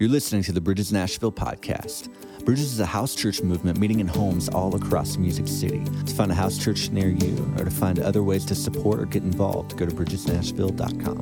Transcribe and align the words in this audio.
You're 0.00 0.08
listening 0.10 0.44
to 0.44 0.52
the 0.52 0.60
Bridges 0.60 0.92
Nashville 0.92 1.32
podcast. 1.32 2.08
Bridges 2.44 2.72
is 2.72 2.78
a 2.78 2.86
house 2.86 3.16
church 3.16 3.42
movement 3.42 3.80
meeting 3.80 3.98
in 3.98 4.06
homes 4.06 4.48
all 4.48 4.76
across 4.76 5.16
Music 5.16 5.48
City. 5.48 5.82
To 6.06 6.14
find 6.14 6.30
a 6.30 6.36
house 6.36 6.56
church 6.56 6.90
near 6.90 7.08
you 7.08 7.52
or 7.58 7.64
to 7.64 7.70
find 7.72 7.98
other 7.98 8.22
ways 8.22 8.44
to 8.44 8.54
support 8.54 9.00
or 9.00 9.06
get 9.06 9.24
involved, 9.24 9.76
go 9.76 9.86
to 9.86 9.92
bridgesnashville.com. 9.92 11.18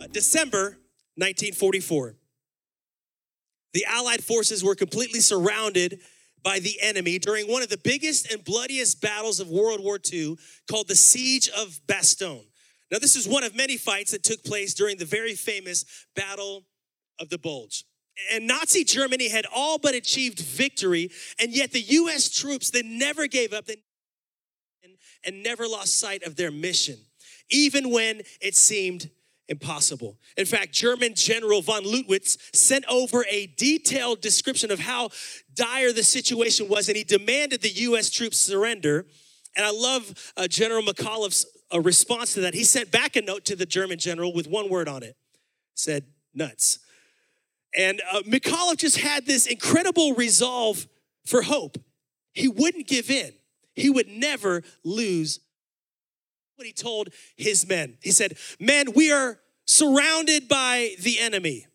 Uh, 0.00 0.06
December 0.10 0.78
1944. 1.16 2.16
The 3.74 3.84
Allied 3.84 4.24
forces 4.24 4.64
were 4.64 4.74
completely 4.74 5.20
surrounded 5.20 6.00
by 6.42 6.60
the 6.60 6.80
enemy 6.80 7.18
during 7.18 7.46
one 7.46 7.62
of 7.62 7.68
the 7.68 7.76
biggest 7.76 8.32
and 8.32 8.42
bloodiest 8.42 9.02
battles 9.02 9.38
of 9.38 9.50
World 9.50 9.84
War 9.84 9.98
II 10.10 10.38
called 10.66 10.88
the 10.88 10.96
Siege 10.96 11.50
of 11.50 11.78
Bastogne. 11.86 12.46
Now, 12.90 12.98
this 12.98 13.16
is 13.16 13.26
one 13.26 13.42
of 13.42 13.54
many 13.54 13.76
fights 13.76 14.12
that 14.12 14.22
took 14.22 14.44
place 14.44 14.74
during 14.74 14.96
the 14.96 15.04
very 15.04 15.34
famous 15.34 15.84
Battle 16.14 16.64
of 17.18 17.28
the 17.28 17.38
Bulge. 17.38 17.84
And 18.32 18.46
Nazi 18.46 18.84
Germany 18.84 19.28
had 19.28 19.44
all 19.54 19.78
but 19.78 19.94
achieved 19.94 20.40
victory, 20.40 21.10
and 21.38 21.52
yet 21.52 21.72
the 21.72 21.80
US 21.80 22.30
troops, 22.30 22.70
they 22.70 22.82
never 22.82 23.26
gave 23.26 23.52
up 23.52 23.68
and 25.24 25.42
never 25.42 25.66
lost 25.66 25.98
sight 25.98 26.22
of 26.22 26.36
their 26.36 26.50
mission, 26.50 26.96
even 27.50 27.90
when 27.90 28.22
it 28.40 28.54
seemed 28.54 29.10
impossible. 29.48 30.18
In 30.36 30.46
fact, 30.46 30.72
German 30.72 31.14
General 31.14 31.62
von 31.62 31.84
Lüttwitz 31.84 32.36
sent 32.54 32.84
over 32.88 33.24
a 33.30 33.46
detailed 33.56 34.20
description 34.20 34.70
of 34.70 34.80
how 34.80 35.10
dire 35.54 35.92
the 35.92 36.02
situation 36.02 36.68
was, 36.68 36.88
and 36.88 36.96
he 36.96 37.04
demanded 37.04 37.62
the 37.62 37.70
US 37.70 38.10
troops 38.10 38.40
surrender. 38.40 39.06
And 39.56 39.64
I 39.64 39.70
love 39.70 40.32
uh, 40.36 40.48
General 40.48 40.82
McAuliffe's 40.82 41.46
a 41.70 41.80
response 41.80 42.34
to 42.34 42.40
that. 42.40 42.54
He 42.54 42.64
sent 42.64 42.90
back 42.90 43.16
a 43.16 43.22
note 43.22 43.44
to 43.46 43.56
the 43.56 43.66
German 43.66 43.98
general 43.98 44.32
with 44.32 44.46
one 44.46 44.68
word 44.68 44.88
on 44.88 45.02
it. 45.02 45.16
Said 45.74 46.04
nuts. 46.34 46.78
And 47.76 48.00
uh, 48.12 48.22
McAuliffe 48.22 48.78
just 48.78 48.98
had 48.98 49.26
this 49.26 49.46
incredible 49.46 50.14
resolve 50.14 50.86
for 51.24 51.42
hope. 51.42 51.76
He 52.32 52.48
wouldn't 52.48 52.86
give 52.86 53.10
in. 53.10 53.32
He 53.74 53.90
would 53.90 54.08
never 54.08 54.62
lose 54.84 55.40
what 56.54 56.66
he 56.66 56.72
told 56.72 57.10
his 57.36 57.68
men. 57.68 57.98
He 58.00 58.10
said, 58.10 58.38
"Men, 58.58 58.92
we 58.94 59.12
are 59.12 59.38
surrounded 59.66 60.48
by 60.48 60.94
the 61.00 61.18
enemy. 61.18 61.66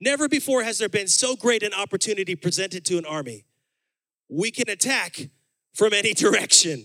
Never 0.00 0.28
before 0.28 0.62
has 0.64 0.78
there 0.78 0.88
been 0.90 1.08
so 1.08 1.36
great 1.36 1.62
an 1.62 1.72
opportunity 1.72 2.36
presented 2.36 2.84
to 2.86 2.98
an 2.98 3.06
army. 3.06 3.46
We 4.28 4.50
can 4.50 4.68
attack 4.68 5.30
from 5.72 5.94
any 5.94 6.12
direction." 6.14 6.84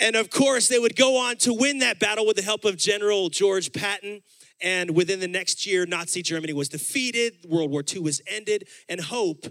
And 0.00 0.16
of 0.16 0.30
course, 0.30 0.68
they 0.68 0.78
would 0.78 0.96
go 0.96 1.18
on 1.18 1.36
to 1.38 1.52
win 1.52 1.78
that 1.78 2.00
battle 2.00 2.26
with 2.26 2.36
the 2.36 2.42
help 2.42 2.64
of 2.64 2.76
General 2.76 3.28
George 3.28 3.72
Patton. 3.72 4.22
And 4.62 4.94
within 4.94 5.20
the 5.20 5.28
next 5.28 5.66
year, 5.66 5.86
Nazi 5.86 6.22
Germany 6.22 6.52
was 6.52 6.68
defeated, 6.68 7.44
World 7.46 7.70
War 7.70 7.84
II 7.86 8.00
was 8.00 8.20
ended, 8.26 8.66
and 8.88 9.00
hope 9.00 9.46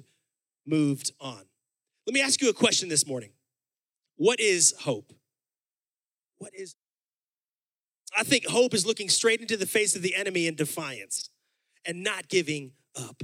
moved 0.66 1.12
on. 1.20 1.44
Let 2.06 2.14
me 2.14 2.22
ask 2.22 2.42
you 2.42 2.50
a 2.50 2.54
question 2.54 2.90
this 2.90 3.08
morning 3.08 3.30
What 4.18 4.40
is 4.40 4.74
hope? 4.80 5.14
What 6.40 6.52
is 6.54 6.76
I 8.18 8.24
think 8.24 8.48
hope 8.48 8.74
is 8.74 8.86
looking 8.86 9.10
straight 9.10 9.42
into 9.42 9.58
the 9.58 9.68
face 9.68 9.96
of 9.96 10.02
the 10.02 10.16
enemy 10.16 10.48
in 10.48 10.56
defiance 10.56 11.30
and 11.86 12.04
not 12.04 12.28
giving 12.28 12.72
up. 12.96 13.22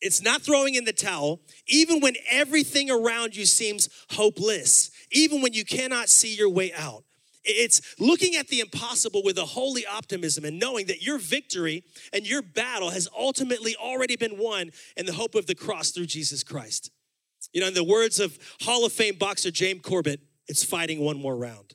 It's 0.00 0.22
not 0.22 0.42
throwing 0.42 0.74
in 0.74 0.84
the 0.84 0.92
towel, 0.92 1.40
even 1.66 2.00
when 2.00 2.14
everything 2.30 2.90
around 2.90 3.34
you 3.34 3.46
seems 3.46 3.88
hopeless, 4.10 4.90
even 5.10 5.40
when 5.40 5.52
you 5.52 5.64
cannot 5.64 6.08
see 6.08 6.34
your 6.34 6.50
way 6.50 6.72
out. 6.74 7.04
It's 7.44 7.94
looking 7.98 8.34
at 8.34 8.48
the 8.48 8.60
impossible 8.60 9.22
with 9.24 9.38
a 9.38 9.44
holy 9.44 9.86
optimism 9.86 10.44
and 10.44 10.58
knowing 10.58 10.86
that 10.86 11.02
your 11.02 11.18
victory 11.18 11.84
and 12.12 12.28
your 12.28 12.42
battle 12.42 12.90
has 12.90 13.08
ultimately 13.16 13.76
already 13.76 14.16
been 14.16 14.36
won 14.36 14.70
in 14.96 15.06
the 15.06 15.12
hope 15.12 15.34
of 15.36 15.46
the 15.46 15.54
cross 15.54 15.92
through 15.92 16.06
Jesus 16.06 16.42
Christ. 16.42 16.90
You 17.52 17.60
know, 17.60 17.68
in 17.68 17.74
the 17.74 17.84
words 17.84 18.18
of 18.18 18.36
Hall 18.62 18.84
of 18.84 18.92
Fame 18.92 19.14
boxer 19.16 19.52
James 19.52 19.80
Corbett, 19.82 20.20
it's 20.48 20.64
fighting 20.64 21.00
one 21.00 21.20
more 21.20 21.36
round. 21.36 21.74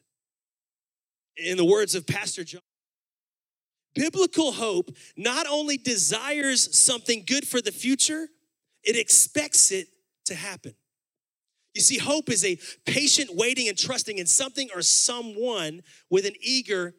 In 1.38 1.56
the 1.56 1.66
words 1.66 1.96
of 1.96 2.06
Pastor 2.06 2.44
John, 2.44 2.62
biblical 3.94 4.52
hope 4.52 4.92
not 5.18 5.48
only 5.50 5.78
desires 5.78 6.78
something 6.78 7.24
good 7.26 7.48
for 7.48 7.62
the 7.62 7.72
future, 7.72 8.28
it 8.84 8.96
expects 8.96 9.72
it 9.72 9.88
to 10.26 10.36
happen. 10.36 10.74
You 11.74 11.82
see, 11.82 11.98
hope 11.98 12.30
is 12.30 12.44
a 12.44 12.58
patient 12.86 13.30
waiting 13.34 13.70
and 13.70 13.78
trusting 13.78 14.18
in 14.18 14.26
something 14.26 14.70
or 14.76 14.82
someone 14.82 15.82
with 16.10 16.26
an 16.26 16.34
eager 16.42 16.94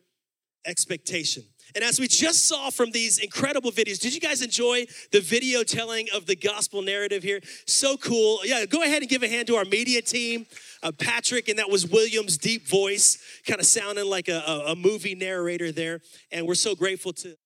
expectation. 0.64 1.44
And 1.74 1.84
as 1.84 1.98
we 1.98 2.08
just 2.08 2.46
saw 2.46 2.70
from 2.70 2.90
these 2.90 3.18
incredible 3.18 3.70
videos, 3.70 3.98
did 3.98 4.14
you 4.14 4.20
guys 4.20 4.42
enjoy 4.42 4.86
the 5.10 5.20
video 5.20 5.62
telling 5.62 6.08
of 6.14 6.26
the 6.26 6.36
gospel 6.36 6.82
narrative 6.82 7.22
here? 7.22 7.40
So 7.66 7.96
cool. 7.96 8.40
Yeah, 8.44 8.64
go 8.66 8.82
ahead 8.82 9.02
and 9.02 9.10
give 9.10 9.22
a 9.22 9.28
hand 9.28 9.46
to 9.48 9.56
our 9.56 9.64
media 9.64 10.02
team, 10.02 10.46
uh, 10.82 10.92
Patrick, 10.92 11.48
and 11.48 11.58
that 11.58 11.70
was 11.70 11.86
William's 11.86 12.36
deep 12.36 12.68
voice, 12.68 13.18
kind 13.46 13.60
of 13.60 13.66
sounding 13.66 14.06
like 14.06 14.28
a, 14.28 14.42
a, 14.46 14.72
a 14.72 14.76
movie 14.76 15.14
narrator 15.14 15.72
there. 15.72 16.00
And 16.30 16.46
we're 16.46 16.54
so 16.54 16.74
grateful 16.74 17.12
to 17.14 17.36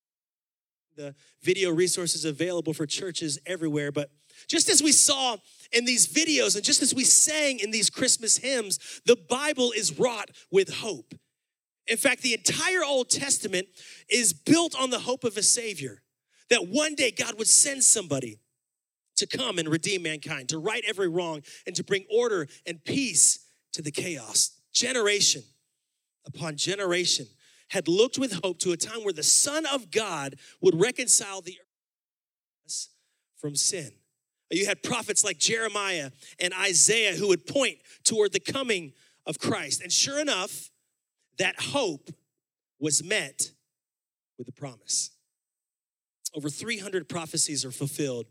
the 0.96 1.14
video 1.42 1.70
resources 1.70 2.24
available 2.24 2.72
for 2.72 2.86
churches 2.86 3.38
everywhere. 3.46 3.92
But 3.92 4.10
just 4.48 4.68
as 4.68 4.82
we 4.82 4.92
saw 4.92 5.36
in 5.72 5.84
these 5.84 6.06
videos 6.06 6.56
and 6.56 6.64
just 6.64 6.82
as 6.82 6.94
we 6.94 7.04
sang 7.04 7.58
in 7.58 7.70
these 7.70 7.90
Christmas 7.90 8.38
hymns, 8.38 9.00
the 9.04 9.16
Bible 9.28 9.72
is 9.72 9.98
wrought 9.98 10.30
with 10.50 10.74
hope. 10.76 11.14
In 11.86 11.96
fact, 11.96 12.22
the 12.22 12.34
entire 12.34 12.84
Old 12.84 13.10
Testament 13.10 13.68
is 14.08 14.32
built 14.32 14.74
on 14.78 14.90
the 14.90 14.98
hope 14.98 15.24
of 15.24 15.36
a 15.36 15.42
Savior, 15.42 16.02
that 16.50 16.68
one 16.68 16.94
day 16.94 17.10
God 17.10 17.38
would 17.38 17.48
send 17.48 17.84
somebody 17.84 18.38
to 19.16 19.26
come 19.26 19.58
and 19.58 19.68
redeem 19.68 20.02
mankind, 20.02 20.48
to 20.50 20.58
right 20.58 20.82
every 20.86 21.08
wrong, 21.08 21.42
and 21.66 21.74
to 21.76 21.84
bring 21.84 22.04
order 22.10 22.48
and 22.66 22.84
peace 22.84 23.46
to 23.72 23.82
the 23.82 23.90
chaos. 23.90 24.52
Generation 24.72 25.42
upon 26.26 26.56
generation 26.56 27.26
had 27.70 27.88
looked 27.88 28.18
with 28.18 28.40
hope 28.44 28.58
to 28.58 28.72
a 28.72 28.76
time 28.76 29.02
where 29.04 29.12
the 29.12 29.22
Son 29.22 29.64
of 29.66 29.90
God 29.90 30.36
would 30.60 30.78
reconcile 30.78 31.40
the 31.40 31.56
earth 31.58 32.88
from 33.38 33.56
sin. 33.56 33.90
You 34.50 34.66
had 34.66 34.82
prophets 34.82 35.24
like 35.24 35.38
Jeremiah 35.38 36.10
and 36.38 36.54
Isaiah 36.54 37.14
who 37.14 37.28
would 37.28 37.46
point 37.46 37.78
toward 38.04 38.32
the 38.32 38.40
coming 38.40 38.92
of 39.26 39.38
Christ. 39.38 39.82
And 39.82 39.90
sure 39.90 40.20
enough, 40.20 40.70
that 41.38 41.60
hope 41.60 42.10
was 42.80 43.02
met 43.02 43.50
with 44.38 44.48
a 44.48 44.52
promise. 44.52 45.10
Over 46.34 46.50
300 46.50 47.08
prophecies 47.08 47.64
are 47.64 47.70
fulfilled 47.70 48.26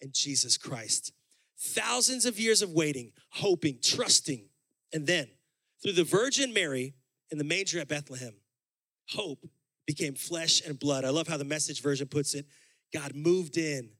in 0.00 0.10
Jesus 0.12 0.56
Christ. 0.56 1.12
Thousands 1.58 2.24
of 2.24 2.38
years 2.38 2.62
of 2.62 2.72
waiting, 2.72 3.12
hoping, 3.30 3.78
trusting, 3.82 4.48
and 4.92 5.06
then 5.06 5.28
through 5.82 5.92
the 5.92 6.04
Virgin 6.04 6.52
Mary 6.52 6.94
in 7.30 7.38
the 7.38 7.44
manger 7.44 7.78
at 7.80 7.88
Bethlehem, 7.88 8.34
hope 9.10 9.46
became 9.86 10.14
flesh 10.14 10.62
and 10.66 10.78
blood. 10.78 11.04
I 11.04 11.10
love 11.10 11.28
how 11.28 11.36
the 11.36 11.44
message 11.44 11.82
version 11.82 12.08
puts 12.08 12.34
it. 12.34 12.46
God 12.92 13.14
moved 13.14 13.56
in 13.56 13.90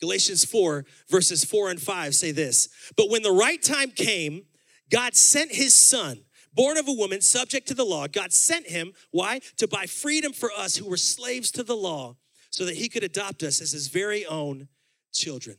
Galatians 0.00 0.44
4, 0.44 0.84
verses 1.08 1.44
4 1.44 1.70
and 1.70 1.80
5 1.80 2.14
say 2.14 2.32
this 2.32 2.68
But 2.96 3.10
when 3.10 3.22
the 3.22 3.32
right 3.32 3.62
time 3.62 3.90
came, 3.90 4.46
God 4.90 5.14
sent 5.14 5.52
his 5.52 5.76
son, 5.76 6.20
born 6.52 6.76
of 6.78 6.88
a 6.88 6.92
woman, 6.92 7.20
subject 7.20 7.68
to 7.68 7.74
the 7.74 7.84
law. 7.84 8.06
God 8.06 8.32
sent 8.32 8.66
him, 8.66 8.92
why? 9.10 9.40
To 9.58 9.68
buy 9.68 9.86
freedom 9.86 10.32
for 10.32 10.50
us 10.56 10.76
who 10.76 10.88
were 10.88 10.96
slaves 10.96 11.50
to 11.52 11.62
the 11.62 11.76
law, 11.76 12.16
so 12.50 12.64
that 12.64 12.76
he 12.76 12.88
could 12.88 13.04
adopt 13.04 13.42
us 13.42 13.60
as 13.60 13.72
his 13.72 13.88
very 13.88 14.26
own 14.26 14.68
children 15.12 15.56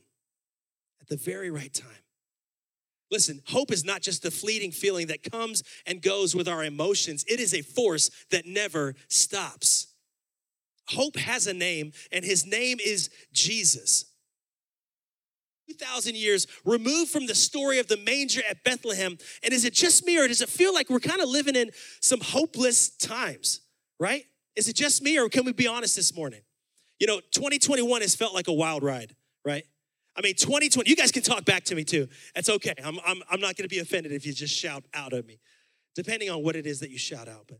at 0.99 1.07
the 1.07 1.17
very 1.17 1.49
right 1.49 1.73
time. 1.73 1.89
Listen, 3.09 3.41
hope 3.47 3.71
is 3.71 3.83
not 3.83 4.01
just 4.01 4.25
a 4.25 4.31
fleeting 4.31 4.71
feeling 4.71 5.07
that 5.07 5.29
comes 5.29 5.63
and 5.85 6.01
goes 6.01 6.33
with 6.33 6.47
our 6.47 6.63
emotions, 6.63 7.25
it 7.27 7.39
is 7.39 7.53
a 7.53 7.61
force 7.61 8.09
that 8.31 8.45
never 8.45 8.95
stops. 9.09 9.87
Hope 10.87 11.17
has 11.17 11.47
a 11.47 11.53
name, 11.53 11.91
and 12.11 12.25
his 12.25 12.45
name 12.45 12.77
is 12.83 13.09
Jesus. 13.33 14.05
2,000 15.79 16.15
years 16.15 16.47
removed 16.65 17.11
from 17.11 17.27
the 17.27 17.35
story 17.35 17.79
of 17.79 17.87
the 17.87 17.97
manger 17.97 18.41
at 18.49 18.63
Bethlehem. 18.63 19.17
And 19.43 19.53
is 19.53 19.65
it 19.65 19.73
just 19.73 20.05
me, 20.05 20.17
or 20.19 20.27
does 20.27 20.41
it 20.41 20.49
feel 20.49 20.73
like 20.73 20.89
we're 20.89 20.99
kind 20.99 21.21
of 21.21 21.29
living 21.29 21.55
in 21.55 21.71
some 22.01 22.19
hopeless 22.19 22.89
times, 22.89 23.61
right? 23.99 24.25
Is 24.55 24.67
it 24.67 24.75
just 24.75 25.01
me, 25.01 25.17
or 25.17 25.29
can 25.29 25.45
we 25.45 25.53
be 25.53 25.67
honest 25.67 25.95
this 25.95 26.15
morning? 26.15 26.41
You 26.99 27.07
know, 27.07 27.19
2021 27.31 28.01
has 28.01 28.15
felt 28.15 28.33
like 28.33 28.47
a 28.47 28.53
wild 28.53 28.83
ride, 28.83 29.15
right? 29.45 29.63
I 30.15 30.21
mean, 30.21 30.35
2020, 30.35 30.89
you 30.89 30.95
guys 30.95 31.11
can 31.11 31.23
talk 31.23 31.45
back 31.45 31.63
to 31.65 31.75
me 31.75 31.83
too. 31.83 32.07
That's 32.35 32.49
okay. 32.49 32.73
I'm, 32.83 32.99
I'm, 33.05 33.23
I'm 33.29 33.39
not 33.39 33.55
gonna 33.55 33.69
be 33.69 33.79
offended 33.79 34.11
if 34.11 34.25
you 34.25 34.33
just 34.33 34.53
shout 34.53 34.83
out 34.93 35.13
at 35.13 35.25
me, 35.25 35.39
depending 35.95 36.29
on 36.29 36.43
what 36.43 36.55
it 36.55 36.67
is 36.67 36.81
that 36.81 36.91
you 36.91 36.97
shout 36.97 37.29
out. 37.29 37.45
But 37.47 37.59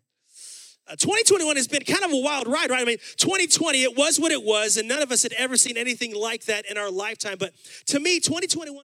2021 0.90 1.56
has 1.56 1.68
been 1.68 1.84
kind 1.84 2.04
of 2.04 2.12
a 2.12 2.18
wild 2.18 2.48
ride, 2.48 2.70
right? 2.70 2.82
I 2.82 2.86
mean, 2.86 2.98
2020, 3.18 3.84
it 3.84 3.96
was 3.96 4.20
what 4.20 4.32
it 4.32 4.44
was, 4.44 4.78
and 4.78 4.88
none 4.88 5.02
of 5.02 5.12
us 5.12 5.24
had 5.24 5.34
ever 5.34 5.56
seen 5.56 5.78
anything 5.78 6.14
like 6.16 6.46
that 6.46 6.66
in 6.70 6.78
our 6.78 6.92
lifetime. 6.92 7.38
But 7.40 7.54
to 7.88 8.00
me, 8.00 8.20
2021 8.20 8.84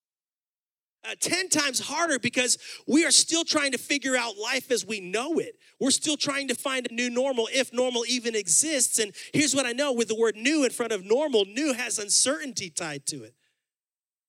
uh, 1.08 1.16
10 1.20 1.50
times 1.50 1.80
harder 1.80 2.20
because 2.20 2.58
we 2.88 3.06
are 3.06 3.12
still 3.12 3.44
trying 3.44 3.72
to 3.72 3.78
figure 3.78 4.16
out 4.16 4.38
life 4.38 4.72
as 4.72 4.86
we 4.86 5.00
know 5.00 5.40
it. 5.40 5.56
We're 5.80 5.92
still 5.92 6.18
trying 6.18 6.48
to 6.50 6.56
find 6.56 6.88
a 6.90 6.94
new 6.94 7.10
normal 7.10 7.48
if 7.54 7.72
normal 7.72 8.04
even 8.08 8.36
exists. 8.36 9.00
And 9.00 9.14
here's 9.34 9.56
what 9.56 9.66
I 9.66 9.72
know 9.72 9.94
with 9.94 10.08
the 10.08 10.16
word 10.16 10.36
new 10.36 10.66
in 10.66 10.72
front 10.72 10.92
of 10.92 11.06
normal, 11.06 11.46
new 11.46 11.74
has 11.74 12.00
uncertainty 12.00 12.70
tied 12.70 13.06
to 13.08 13.24
it. 13.24 13.36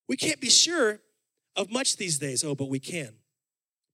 We 0.09 0.17
can't 0.17 0.41
be 0.41 0.51
sure 0.51 1.01
of 1.57 1.71
much 1.71 1.97
these 1.97 2.19
days. 2.19 2.45
Oh, 2.45 2.55
but 2.55 2.69
we 2.69 2.79
can. 2.79 3.18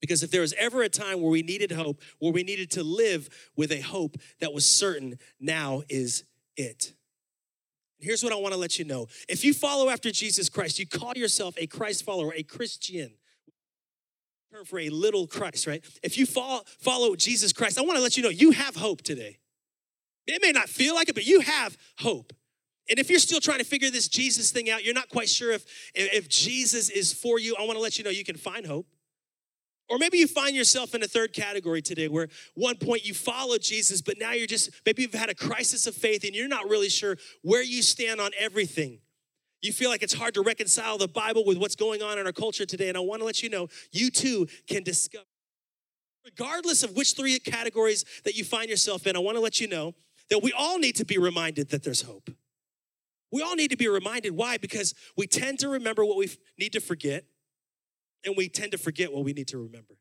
Because 0.04 0.22
if 0.22 0.30
there 0.30 0.42
was 0.42 0.52
ever 0.58 0.82
a 0.82 0.90
time 0.90 1.22
where 1.22 1.30
we 1.30 1.40
needed 1.40 1.72
hope, 1.72 1.98
where 2.18 2.30
we 2.30 2.42
needed 2.42 2.70
to 2.72 2.84
live 2.84 3.26
with 3.56 3.72
a 3.72 3.80
hope 3.80 4.18
that 4.38 4.52
was 4.52 4.66
certain, 4.66 5.18
now 5.40 5.80
is 5.88 6.24
it. 6.58 6.92
Here's 7.98 8.22
what 8.22 8.30
I 8.30 8.36
want 8.36 8.52
to 8.52 8.60
let 8.60 8.78
you 8.78 8.84
know. 8.84 9.06
If 9.30 9.46
you 9.46 9.54
follow 9.54 9.88
after 9.88 10.10
Jesus 10.10 10.50
Christ, 10.50 10.78
you 10.78 10.86
call 10.86 11.14
yourself 11.16 11.54
a 11.56 11.66
Christ 11.66 12.04
follower, 12.04 12.34
a 12.36 12.42
Christian. 12.42 13.14
Term 14.52 14.66
for 14.66 14.78
a 14.78 14.90
little 14.90 15.26
Christ, 15.26 15.66
right? 15.66 15.82
If 16.02 16.18
you 16.18 16.26
follow, 16.26 16.64
follow 16.80 17.16
Jesus 17.16 17.54
Christ, 17.54 17.78
I 17.78 17.80
want 17.80 17.96
to 17.96 18.02
let 18.02 18.18
you 18.18 18.22
know 18.22 18.28
you 18.28 18.50
have 18.50 18.76
hope 18.76 19.00
today. 19.00 19.38
It 20.26 20.42
may 20.42 20.52
not 20.52 20.68
feel 20.68 20.94
like 20.94 21.08
it, 21.08 21.14
but 21.14 21.24
you 21.24 21.40
have 21.40 21.78
hope. 22.00 22.34
And 22.90 22.98
if 22.98 23.08
you're 23.08 23.20
still 23.20 23.40
trying 23.40 23.60
to 23.60 23.64
figure 23.64 23.90
this 23.90 24.08
Jesus 24.08 24.50
thing 24.50 24.68
out, 24.68 24.84
you're 24.84 24.92
not 24.92 25.08
quite 25.08 25.30
sure 25.30 25.52
if, 25.52 25.64
if 25.94 26.28
Jesus 26.28 26.90
is 26.90 27.14
for 27.14 27.38
you, 27.38 27.56
I 27.58 27.62
want 27.62 27.78
to 27.78 27.82
let 27.82 27.96
you 27.96 28.04
know 28.04 28.10
you 28.10 28.22
can 28.22 28.36
find 28.36 28.66
hope. 28.66 28.86
Or 29.88 29.98
maybe 29.98 30.18
you 30.18 30.26
find 30.26 30.56
yourself 30.56 30.94
in 30.94 31.02
a 31.02 31.06
third 31.06 31.34
category 31.34 31.82
today 31.82 32.08
where 32.08 32.28
one 32.54 32.76
point 32.76 33.06
you 33.06 33.12
followed 33.12 33.60
Jesus, 33.60 34.00
but 34.00 34.18
now 34.18 34.32
you're 34.32 34.46
just, 34.46 34.70
maybe 34.86 35.02
you've 35.02 35.12
had 35.12 35.28
a 35.28 35.34
crisis 35.34 35.86
of 35.86 35.94
faith 35.94 36.24
and 36.24 36.34
you're 36.34 36.48
not 36.48 36.68
really 36.68 36.88
sure 36.88 37.18
where 37.42 37.62
you 37.62 37.82
stand 37.82 38.20
on 38.20 38.30
everything. 38.38 39.00
You 39.60 39.72
feel 39.72 39.90
like 39.90 40.02
it's 40.02 40.14
hard 40.14 40.34
to 40.34 40.42
reconcile 40.42 40.98
the 40.98 41.08
Bible 41.08 41.44
with 41.44 41.58
what's 41.58 41.76
going 41.76 42.02
on 42.02 42.18
in 42.18 42.26
our 42.26 42.32
culture 42.32 42.64
today. 42.64 42.88
And 42.88 42.96
I 42.96 43.00
want 43.00 43.20
to 43.20 43.26
let 43.26 43.42
you 43.42 43.50
know, 43.50 43.68
you 43.92 44.10
too 44.10 44.46
can 44.66 44.82
discover, 44.82 45.24
regardless 46.24 46.82
of 46.82 46.96
which 46.96 47.14
three 47.14 47.38
categories 47.38 48.04
that 48.24 48.36
you 48.36 48.44
find 48.44 48.70
yourself 48.70 49.06
in, 49.06 49.16
I 49.16 49.20
want 49.20 49.36
to 49.36 49.42
let 49.42 49.60
you 49.60 49.68
know 49.68 49.94
that 50.30 50.42
we 50.42 50.52
all 50.52 50.78
need 50.78 50.96
to 50.96 51.04
be 51.04 51.18
reminded 51.18 51.70
that 51.70 51.82
there's 51.82 52.02
hope. 52.02 52.30
We 53.30 53.42
all 53.42 53.54
need 53.54 53.70
to 53.70 53.76
be 53.76 53.88
reminded. 53.88 54.32
Why? 54.32 54.56
Because 54.56 54.94
we 55.16 55.26
tend 55.26 55.58
to 55.58 55.68
remember 55.68 56.04
what 56.04 56.16
we 56.16 56.30
need 56.58 56.72
to 56.72 56.80
forget 56.80 57.24
and 58.24 58.36
we 58.36 58.48
tend 58.48 58.72
to 58.72 58.78
forget 58.78 59.12
what 59.12 59.24
we 59.24 59.32
need 59.32 59.48
to 59.48 59.58
remember. 59.58 59.94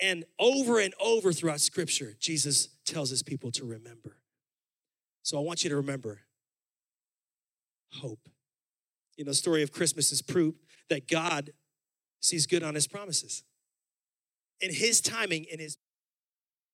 And 0.00 0.24
over 0.38 0.80
and 0.80 0.94
over 1.00 1.32
throughout 1.32 1.60
scripture, 1.60 2.14
Jesus 2.18 2.68
tells 2.84 3.10
his 3.10 3.22
people 3.22 3.50
to 3.52 3.64
remember. 3.64 4.16
So 5.22 5.38
I 5.38 5.40
want 5.42 5.62
you 5.62 5.70
to 5.70 5.76
remember 5.76 6.20
hope. 7.92 8.28
You 9.16 9.24
know, 9.24 9.30
the 9.30 9.36
story 9.36 9.62
of 9.62 9.72
Christmas 9.72 10.10
is 10.10 10.22
proof 10.22 10.54
that 10.88 11.08
God 11.08 11.50
sees 12.20 12.46
good 12.46 12.62
on 12.62 12.74
his 12.74 12.86
promises. 12.86 13.44
In 14.60 14.72
his 14.72 15.00
timing, 15.00 15.44
in 15.44 15.58
his 15.58 15.76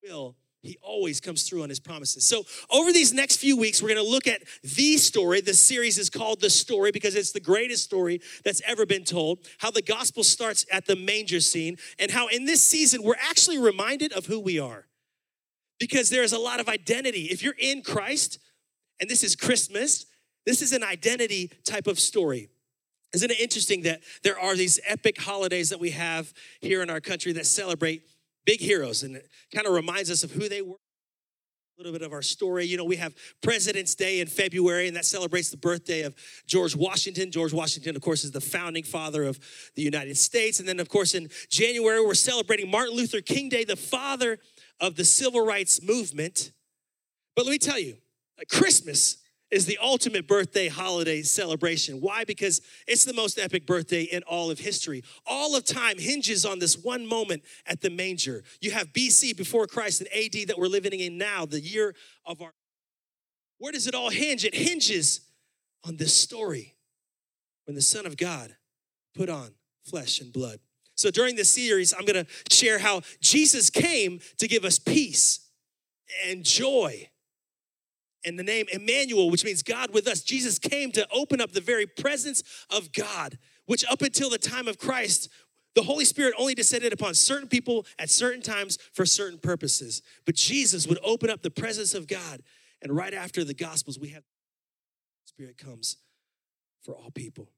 will, 0.03 0.37
he 0.63 0.77
always 0.83 1.21
comes 1.21 1.45
through 1.45 1.63
on 1.63 1.69
his 1.69 1.79
promises. 1.79 2.27
So, 2.27 2.43
over 2.71 2.93
these 2.93 3.13
next 3.13 3.37
few 3.37 3.57
weeks, 3.57 3.81
we're 3.81 3.95
going 3.95 4.05
to 4.05 4.11
look 4.11 4.27
at 4.27 4.43
the 4.63 4.97
story. 4.97 5.41
The 5.41 5.55
series 5.55 5.99
is 5.99 6.11
called 6.11 6.41
The 6.41 6.51
Story 6.51 6.91
because 6.91 7.15
it's 7.15 7.33
the 7.33 7.41
greatest 7.41 7.85
story 7.85 8.21
that's 8.45 8.61
ever 8.67 8.85
been 8.85 9.05
told. 9.05 9.47
How 9.59 9.71
the 9.71 9.83
gospel 9.83 10.25
starts 10.25 10.67
at 10.73 10.87
the 10.87 10.97
manger 10.97 11.41
scene, 11.41 11.77
and 11.99 12.11
how 12.11 12.27
in 12.27 12.45
this 12.45 12.63
season, 12.63 13.03
we're 13.03 13.15
actually 13.21 13.59
reminded 13.59 14.13
of 14.13 14.27
who 14.27 14.41
we 14.41 14.59
are. 14.59 14.87
Because 15.79 16.11
there's 16.11 16.33
a 16.33 16.39
lot 16.39 16.59
of 16.59 16.69
identity. 16.69 17.27
If 17.27 17.43
you're 17.43 17.55
in 17.57 17.83
Christ, 17.83 18.41
and 19.01 19.09
this 19.09 19.23
is 19.23 19.37
Christmas, 19.37 20.07
this 20.45 20.61
is 20.61 20.73
an 20.73 20.83
identity 20.83 21.53
type 21.65 21.87
of 21.87 22.01
story. 22.01 22.49
Isn't 23.15 23.31
it 23.31 23.41
interesting 23.41 23.83
that 23.83 24.01
there 24.23 24.39
are 24.39 24.57
these 24.57 24.81
epic 24.87 25.21
holidays 25.21 25.71
that 25.71 25.79
we 25.79 25.91
have 25.91 26.33
here 26.61 26.83
in 26.83 26.91
our 26.91 27.01
country 27.01 27.33
that 27.35 27.47
celebrate 27.47 28.03
big 28.45 28.61
heroes, 28.61 29.03
and 29.03 29.17
it 29.17 29.29
kind 29.55 29.67
of 29.67 29.73
reminds 29.73 30.11
us 30.11 30.23
of 30.23 30.33
who 30.33 30.49
they 30.49 30.63
were. 30.63 30.77
A 30.77 31.81
little 31.81 31.93
bit 31.93 32.05
of 32.05 32.13
our 32.13 32.23
story. 32.23 32.65
You 32.65 32.77
know, 32.77 32.85
we 32.85 32.97
have 32.97 33.15
President's 33.41 33.95
Day 33.95 34.19
in 34.19 34.27
February, 34.27 34.89
and 34.89 34.97
that 34.97 35.05
celebrates 35.05 35.49
the 35.51 35.57
birthday 35.57 36.03
of 36.03 36.13
George 36.45 36.75
Washington. 36.75 37.31
George 37.31 37.53
Washington, 37.53 37.95
of 37.95 38.03
course, 38.03 38.25
is 38.25 38.33
the 38.33 38.41
founding 38.41 38.83
father 38.83 39.23
of 39.23 39.39
the 39.77 39.83
United 39.83 40.17
States. 40.17 40.59
And 40.59 40.69
then, 40.69 40.81
of 40.81 40.89
course, 40.89 41.15
in 41.15 41.29
January, 41.51 42.05
we're 42.05 42.15
celebrating 42.15 42.69
Martin 42.69 42.97
Luther 42.97 43.21
King 43.21 43.49
Day, 43.49 43.63
the 43.63 43.77
father 43.77 44.41
of 44.81 44.97
the 44.97 45.05
civil 45.05 45.47
rights 45.47 45.81
movement. 45.81 46.51
But 47.37 47.45
let 47.45 47.53
me 47.53 47.59
tell 47.59 47.79
you, 47.79 47.99
Christmas 48.51 49.19
is 49.51 49.67
the 49.67 49.79
ultimate 49.83 50.27
birthday 50.27 50.69
holiday 50.69 51.23
celebration. 51.23 52.01
Why? 52.01 52.25
Because 52.25 52.61
it's 52.87 53.05
the 53.05 53.15
most 53.15 53.39
epic 53.39 53.67
birthday 53.67 54.03
in 54.03 54.23
all 54.25 54.51
of 54.51 54.59
history. 54.59 55.03
All 55.27 55.57
of 55.57 55.65
time 55.65 55.99
hinges 55.99 56.45
on 56.45 56.59
this 56.59 56.77
one 56.77 57.07
moment 57.07 57.43
at 57.67 57.81
the 57.81 57.91
manger. 57.91 58.45
You 58.61 58.73
have 58.73 58.93
BC 58.93 59.37
before 59.37 59.67
Christ 59.67 60.01
and 60.01 60.09
AD 60.13 60.49
that 60.49 60.59
we're 60.59 60.67
living 60.67 61.01
in 61.01 61.17
now, 61.19 61.47
the 61.47 61.61
year 61.61 61.95
of 62.27 62.43
our. 62.43 62.53
Where 63.59 63.73
does 63.73 63.87
it 63.87 63.95
all 63.95 64.11
hinge? 64.11 64.45
It 64.45 64.55
hinges 64.55 65.21
on 65.85 65.97
this 65.97 66.15
story 66.15 66.77
when 67.65 67.75
the 67.75 67.83
Son 67.83 68.07
of 68.07 68.17
God 68.17 68.55
put 69.15 69.29
on 69.29 69.55
flesh 69.85 70.21
and 70.21 70.33
blood. 70.33 70.61
So 70.95 71.11
during 71.11 71.37
this 71.37 71.53
series, 71.53 71.95
I'm 71.97 72.05
gonna 72.05 72.27
share 72.51 72.79
how 72.79 73.03
Jesus 73.21 73.71
came 73.71 74.21
to 74.39 74.49
give 74.49 74.65
us 74.65 74.79
peace 74.79 75.41
and 76.27 76.45
joy 76.45 77.09
and 78.25 78.39
the 78.39 78.43
name 78.43 78.67
Emmanuel, 78.73 79.31
which 79.31 79.45
means 79.45 79.63
God 79.63 79.93
with 79.93 80.07
us. 80.07 80.23
Jesus 80.23 80.59
came 80.59 80.91
to 80.93 81.07
open 81.13 81.41
up 81.41 81.53
the 81.53 81.61
very 81.61 81.87
presence 81.87 82.43
of 82.71 82.93
God, 82.93 83.39
which 83.67 83.85
up 83.91 84.03
until 84.03 84.31
the 84.31 84.39
time 84.39 84.69
of 84.69 84.79
Christ, 84.79 85.29
the 85.75 85.83
Holy 85.83 86.05
Spirit 86.05 86.35
only 86.39 86.55
descended 86.55 86.93
upon 86.93 87.15
certain 87.15 87.49
people 87.49 87.87
at 87.99 88.11
certain 88.11 88.43
times 88.43 88.79
for 88.93 89.07
certain 89.07 89.39
purposes. 89.39 90.03
But 90.27 90.35
Jesus 90.35 90.87
would 90.87 90.99
open 91.05 91.31
up 91.31 91.43
the 91.43 91.51
presence 91.51 91.95
of 91.95 92.09
God. 92.09 92.43
And 92.83 92.95
right 92.97 93.15
after 93.15 93.45
the 93.45 93.55
Gospels, 93.55 93.99
we 93.99 94.09
have 94.09 94.25
Spirit 95.25 95.59
comes 95.59 95.99
for 96.83 96.97
all 96.97 97.11
people. 97.11 97.49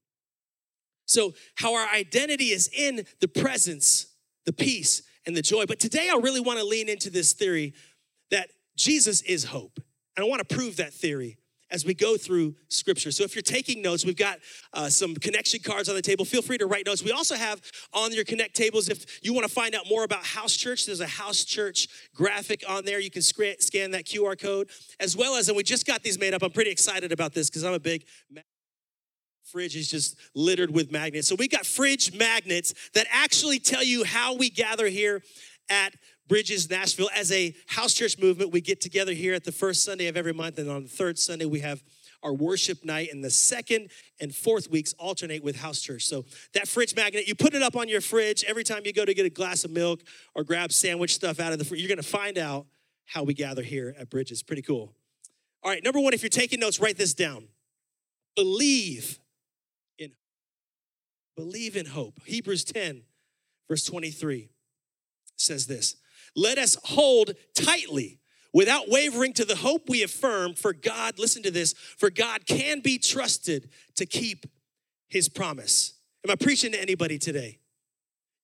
So, 1.07 1.35
how 1.57 1.75
our 1.75 1.89
identity 1.89 2.51
is 2.51 2.69
in 2.69 3.07
the 3.21 3.29
presence, 3.29 4.07
the 4.45 4.53
peace, 4.53 5.03
and 5.27 5.37
the 5.37 5.43
joy. 5.43 5.67
But 5.67 5.81
today, 5.81 6.09
I 6.12 6.17
really 6.17 6.41
want 6.41 6.59
to 6.59 6.65
lean 6.65 6.89
into 6.89 7.11
this 7.11 7.33
theory 7.33 7.75
that 8.31 8.51
Jesus 8.77 9.23
is 9.23 9.45
hope. 9.45 9.81
And 10.17 10.25
I 10.25 10.29
want 10.29 10.47
to 10.47 10.55
prove 10.55 10.77
that 10.77 10.93
theory 10.93 11.39
as 11.71 11.85
we 11.85 11.95
go 11.95 12.17
through 12.17 12.55
scripture. 12.69 13.11
So 13.11 13.23
if 13.23 13.35
you're 13.35 13.43
taking 13.43 13.81
notes, 13.81 14.05
we've 14.05 14.17
got 14.17 14.39
uh, 14.73 14.89
some 14.89 15.15
connection 15.15 15.61
cards 15.61 15.89
on 15.89 15.95
the 15.95 16.03
table. 16.03 16.25
Feel 16.25 16.43
free 16.43 16.59
to 16.59 16.67
write 16.67 16.87
notes. 16.87 17.03
We 17.03 17.12
also 17.12 17.37
have 17.37 17.61
on 17.93 18.12
your 18.12 18.25
connect 18.25 18.57
tables, 18.57 18.89
if 18.89 19.25
you 19.25 19.33
want 19.33 19.47
to 19.47 19.53
find 19.53 19.75
out 19.75 19.85
more 19.89 20.05
about 20.05 20.25
house 20.25 20.57
church, 20.57 20.87
there's 20.87 21.01
a 21.01 21.07
house 21.07 21.45
church 21.45 21.89
graphic 22.15 22.65
on 22.69 22.85
there. 22.85 22.99
You 22.99 23.11
can 23.11 23.23
scan 23.23 23.91
that 23.93 24.05
QR 24.05 24.39
code, 24.39 24.69
as 24.99 25.17
well 25.17 25.37
as, 25.37 25.49
and 25.49 25.57
we 25.57 25.62
just 25.62 25.87
got 25.87 26.02
these 26.02 26.19
made 26.19 26.35
up. 26.35 26.43
I'm 26.43 26.50
pretty 26.50 26.71
excited 26.71 27.12
about 27.12 27.35
this 27.35 27.49
because 27.49 27.64
I'm 27.64 27.75
a 27.75 27.81
big 27.81 28.05
fridge 29.45 29.75
is 29.75 29.90
just 29.90 30.17
littered 30.35 30.71
with 30.71 30.93
magnets. 30.93 31.26
So 31.26 31.35
we 31.35 31.49
got 31.49 31.67
fridge 31.67 32.14
magnets 32.17 32.73
that 32.95 33.07
actually 33.11 33.59
tell 33.59 33.83
you 33.83 34.05
how 34.05 34.37
we 34.37 34.49
gather 34.49 34.87
here 34.87 35.23
at 35.69 35.95
Bridges 36.31 36.71
Nashville. 36.71 37.11
As 37.13 37.33
a 37.33 37.53
house 37.67 37.93
church 37.93 38.17
movement, 38.17 38.53
we 38.53 38.61
get 38.61 38.81
together 38.81 39.13
here 39.13 39.35
at 39.35 39.43
the 39.43 39.51
first 39.51 39.85
Sunday 39.85 40.07
of 40.07 40.17
every 40.17 40.33
month, 40.33 40.59
and 40.61 40.71
on 40.71 40.85
the 40.85 40.89
third 40.89 41.19
Sunday, 41.19 41.45
we 41.45 41.59
have 41.59 41.83
our 42.23 42.33
worship 42.33 42.85
night, 42.85 43.09
and 43.13 43.25
the 43.25 43.31
second 43.31 43.91
and 44.21 44.33
fourth 44.33 44.71
weeks 44.71 44.93
alternate 44.97 45.43
with 45.43 45.57
house 45.57 45.81
church. 45.81 46.07
So 46.07 46.25
that 46.55 46.69
fridge 46.69 46.95
magnet, 46.95 47.27
you 47.27 47.35
put 47.35 47.55
it 47.55 47.63
up 47.63 47.75
on 47.75 47.89
your 47.89 48.01
fridge 48.01 48.45
every 48.45 48.63
time 48.63 48.83
you 48.85 48.93
go 48.93 49.05
to 49.05 49.13
get 49.13 49.27
a 49.27 49.31
glass 49.31 49.65
of 49.65 49.73
milk 49.73 50.05
or 50.37 50.45
grab 50.45 50.71
sandwich 50.71 51.17
stuff 51.17 51.41
out 51.41 51.53
of 51.53 51.59
the 51.59 51.65
fridge. 51.65 51.81
You're 51.81 51.89
gonna 51.89 52.03
find 52.03 52.39
out 52.39 52.67
how 53.07 53.25
we 53.25 53.35
gather 53.35 53.63
here 53.63 53.97
at 53.99 54.09
Bridges. 54.09 54.41
Pretty 54.41 54.63
cool. 54.63 54.93
All 55.65 55.71
right, 55.73 55.83
number 55.83 55.99
one, 55.99 56.15
if 56.15 56.23
you're 56.23 56.31
taking 56.31 56.61
notes, 56.61 56.79
write 56.79 56.97
this 56.97 57.13
down. 57.13 57.49
Believe 58.37 59.19
in 59.99 60.13
believe 61.35 61.75
in 61.75 61.87
hope. 61.87 62.21
Hebrews 62.25 62.63
10, 62.63 63.03
verse 63.69 63.85
23 63.85 64.51
says 65.37 65.67
this 65.67 65.97
let 66.37 66.59
us 66.59 66.77
hold 66.85 67.33
tightly 67.55 68.21
without 68.53 68.89
wavering 68.89 69.33
to 69.35 69.45
the 69.45 69.57
hope 69.57 69.89
we 69.89 70.03
affirm 70.03 70.55
for 70.55 70.73
God, 70.73 71.19
listen 71.19 71.43
to 71.45 71.51
this, 71.51 71.73
for 71.73 72.11
God 72.11 72.47
can 72.47 72.81
be 72.81 72.99
trusted 72.99 73.71
to 73.97 74.07
keep 74.07 74.47
his 75.09 75.29
promise. 75.29 75.95
Am 76.25 76.31
I 76.31 76.35
preaching 76.35 76.73
to 76.73 76.81
anybody 76.81 77.19
today? 77.19 77.59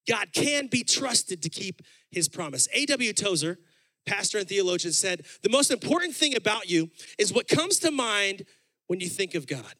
God 0.07 0.31
can 0.33 0.67
be 0.67 0.83
trusted 0.83 1.41
to 1.43 1.49
keep 1.49 1.81
his 2.11 2.29
promise. 2.29 2.67
A.W. 2.73 3.13
Tozer, 3.13 3.59
pastor 4.05 4.37
and 4.37 4.47
theologian, 4.47 4.93
said, 4.93 5.25
The 5.43 5.49
most 5.49 5.69
important 5.69 6.15
thing 6.15 6.35
about 6.35 6.69
you 6.69 6.89
is 7.17 7.33
what 7.33 7.47
comes 7.47 7.79
to 7.79 7.91
mind 7.91 8.45
when 8.87 8.99
you 8.99 9.09
think 9.09 9.35
of 9.35 9.47
God. 9.47 9.73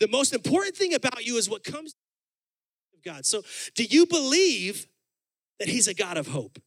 The 0.00 0.08
most 0.08 0.34
important 0.34 0.76
thing 0.76 0.94
about 0.94 1.24
you 1.24 1.36
is 1.36 1.48
what 1.48 1.64
comes 1.64 1.94
of 2.94 3.02
God. 3.02 3.24
So, 3.24 3.42
do 3.74 3.84
you 3.84 4.04
believe 4.04 4.86
that 5.62 5.68
He's 5.68 5.86
a 5.86 5.94
God 5.94 6.16
of 6.16 6.26
hope. 6.26 6.58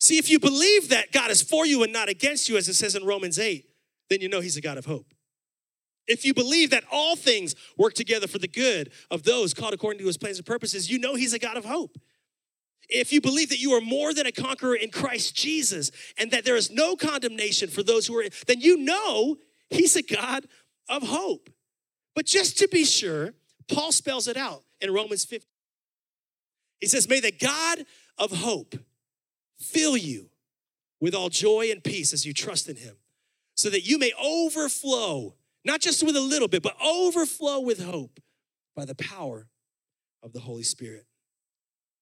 See, 0.00 0.16
if 0.16 0.30
you 0.30 0.40
believe 0.40 0.88
that 0.88 1.12
God 1.12 1.30
is 1.30 1.42
for 1.42 1.66
you 1.66 1.82
and 1.82 1.92
not 1.92 2.08
against 2.08 2.48
you, 2.48 2.56
as 2.56 2.70
it 2.70 2.74
says 2.74 2.94
in 2.94 3.04
Romans 3.04 3.38
8, 3.38 3.66
then 4.08 4.22
you 4.22 4.30
know 4.30 4.40
He's 4.40 4.56
a 4.56 4.62
God 4.62 4.78
of 4.78 4.86
hope. 4.86 5.12
If 6.06 6.24
you 6.24 6.32
believe 6.32 6.70
that 6.70 6.84
all 6.90 7.16
things 7.16 7.54
work 7.76 7.92
together 7.92 8.26
for 8.26 8.38
the 8.38 8.48
good 8.48 8.92
of 9.10 9.24
those 9.24 9.52
called 9.52 9.74
according 9.74 10.00
to 10.00 10.06
his 10.06 10.16
plans 10.16 10.38
and 10.38 10.46
purposes, 10.46 10.90
you 10.90 10.98
know 10.98 11.14
he's 11.14 11.32
a 11.34 11.38
God 11.38 11.58
of 11.58 11.66
hope. 11.66 11.98
If 12.88 13.12
you 13.12 13.20
believe 13.20 13.50
that 13.50 13.60
you 13.60 13.72
are 13.72 13.80
more 13.80 14.12
than 14.12 14.26
a 14.26 14.32
conqueror 14.32 14.74
in 14.74 14.90
Christ 14.90 15.34
Jesus 15.34 15.90
and 16.18 16.30
that 16.30 16.44
there 16.44 16.56
is 16.56 16.70
no 16.70 16.96
condemnation 16.96 17.70
for 17.70 17.82
those 17.82 18.06
who 18.06 18.18
are, 18.18 18.24
then 18.46 18.60
you 18.60 18.76
know 18.76 19.36
he's 19.70 19.96
a 19.96 20.02
God 20.02 20.46
of 20.88 21.02
hope. 21.02 21.48
But 22.14 22.26
just 22.26 22.58
to 22.58 22.68
be 22.68 22.84
sure, 22.84 23.32
Paul 23.68 23.92
spells 23.92 24.28
it 24.28 24.36
out 24.36 24.62
in 24.80 24.92
Romans 24.92 25.24
15. 25.24 25.53
He 26.84 26.88
says, 26.88 27.08
May 27.08 27.20
the 27.20 27.32
God 27.32 27.86
of 28.18 28.30
hope 28.30 28.74
fill 29.58 29.96
you 29.96 30.28
with 31.00 31.14
all 31.14 31.30
joy 31.30 31.70
and 31.70 31.82
peace 31.82 32.12
as 32.12 32.26
you 32.26 32.34
trust 32.34 32.68
in 32.68 32.76
him, 32.76 32.94
so 33.54 33.70
that 33.70 33.88
you 33.88 33.98
may 33.98 34.12
overflow 34.22 35.34
not 35.64 35.80
just 35.80 36.04
with 36.04 36.14
a 36.14 36.20
little 36.20 36.46
bit, 36.46 36.62
but 36.62 36.76
overflow 36.84 37.60
with 37.60 37.82
hope 37.82 38.20
by 38.76 38.84
the 38.84 38.94
power 38.96 39.48
of 40.22 40.34
the 40.34 40.40
Holy 40.40 40.62
Spirit. 40.62 41.06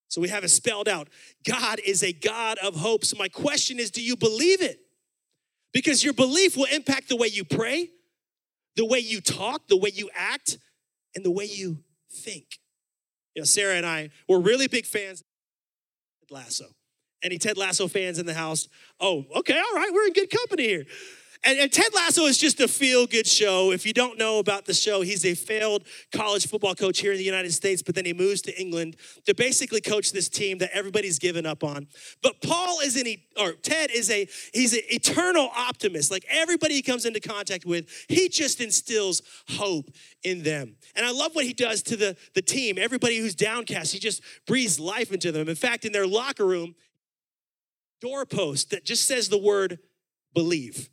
So 0.08 0.20
we 0.20 0.30
have 0.30 0.42
it 0.42 0.48
spelled 0.48 0.88
out. 0.88 1.06
God 1.48 1.78
is 1.86 2.02
a 2.02 2.12
God 2.12 2.58
of 2.58 2.74
hope. 2.74 3.04
So 3.04 3.16
my 3.16 3.28
question 3.28 3.78
is 3.78 3.92
do 3.92 4.02
you 4.02 4.16
believe 4.16 4.62
it? 4.62 4.80
Because 5.72 6.02
your 6.02 6.12
belief 6.12 6.56
will 6.56 6.66
impact 6.74 7.08
the 7.08 7.14
way 7.16 7.28
you 7.28 7.44
pray, 7.44 7.88
the 8.74 8.84
way 8.84 8.98
you 8.98 9.20
talk, 9.20 9.68
the 9.68 9.76
way 9.76 9.92
you 9.94 10.10
act, 10.12 10.58
and 11.14 11.24
the 11.24 11.30
way 11.30 11.44
you 11.44 11.84
think. 12.10 12.58
You 13.34 13.42
know, 13.42 13.44
Sarah 13.44 13.76
and 13.76 13.86
I 13.86 14.10
were 14.28 14.40
really 14.40 14.68
big 14.68 14.86
fans 14.86 15.20
of 15.20 15.26
Ted 16.28 16.34
Lasso. 16.36 16.66
Any 17.22 17.38
Ted 17.38 17.56
Lasso 17.56 17.88
fans 17.88 18.18
in 18.18 18.26
the 18.26 18.34
house? 18.34 18.68
Oh, 19.00 19.24
okay, 19.36 19.54
all 19.58 19.74
right, 19.76 19.90
we're 19.92 20.06
in 20.06 20.12
good 20.12 20.30
company 20.30 20.64
here. 20.64 20.86
And, 21.44 21.58
and, 21.58 21.72
Ted 21.72 21.92
Lasso 21.92 22.26
is 22.26 22.38
just 22.38 22.60
a 22.60 22.68
feel 22.68 23.06
good 23.06 23.26
show. 23.26 23.72
If 23.72 23.84
you 23.84 23.92
don't 23.92 24.16
know 24.16 24.38
about 24.38 24.64
the 24.64 24.74
show, 24.74 25.00
he's 25.00 25.24
a 25.24 25.34
failed 25.34 25.84
college 26.12 26.46
football 26.46 26.76
coach 26.76 27.00
here 27.00 27.10
in 27.10 27.18
the 27.18 27.24
United 27.24 27.52
States, 27.52 27.82
but 27.82 27.96
then 27.96 28.04
he 28.04 28.12
moves 28.12 28.42
to 28.42 28.60
England 28.60 28.96
to 29.26 29.34
basically 29.34 29.80
coach 29.80 30.12
this 30.12 30.28
team 30.28 30.58
that 30.58 30.70
everybody's 30.72 31.18
given 31.18 31.44
up 31.44 31.64
on. 31.64 31.88
But 32.22 32.40
Paul 32.42 32.78
is 32.80 32.96
an, 32.96 33.06
or 33.40 33.54
Ted 33.54 33.90
is 33.90 34.08
a, 34.08 34.28
he's 34.54 34.72
an 34.72 34.82
eternal 34.88 35.50
optimist. 35.56 36.12
Like 36.12 36.24
everybody 36.30 36.74
he 36.74 36.82
comes 36.82 37.04
into 37.06 37.18
contact 37.18 37.66
with, 37.66 37.88
he 38.08 38.28
just 38.28 38.60
instills 38.60 39.22
hope 39.48 39.90
in 40.22 40.44
them. 40.44 40.76
And 40.94 41.04
I 41.04 41.10
love 41.10 41.34
what 41.34 41.44
he 41.44 41.54
does 41.54 41.82
to 41.84 41.96
the, 41.96 42.16
the 42.34 42.42
team. 42.42 42.78
Everybody 42.78 43.18
who's 43.18 43.34
downcast, 43.34 43.92
he 43.92 43.98
just 43.98 44.22
breathes 44.46 44.78
life 44.78 45.10
into 45.10 45.32
them. 45.32 45.48
In 45.48 45.56
fact, 45.56 45.84
in 45.84 45.90
their 45.90 46.06
locker 46.06 46.46
room, 46.46 46.76
doorpost 48.00 48.70
that 48.70 48.84
just 48.84 49.08
says 49.08 49.28
the 49.28 49.38
word 49.38 49.80
believe. 50.34 50.88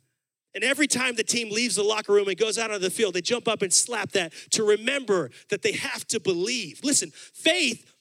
And 0.54 0.64
every 0.64 0.86
time 0.86 1.14
the 1.14 1.22
team 1.22 1.50
leaves 1.50 1.76
the 1.76 1.82
locker 1.82 2.12
room 2.12 2.28
and 2.28 2.36
goes 2.36 2.58
out 2.58 2.70
on 2.70 2.80
the 2.80 2.90
field, 2.90 3.14
they 3.14 3.20
jump 3.20 3.46
up 3.46 3.62
and 3.62 3.72
slap 3.72 4.10
that 4.12 4.32
to 4.50 4.64
remember 4.64 5.30
that 5.48 5.62
they 5.62 5.72
have 5.72 6.06
to 6.08 6.18
believe. 6.18 6.80
Listen, 6.82 7.10
faith 7.12 7.92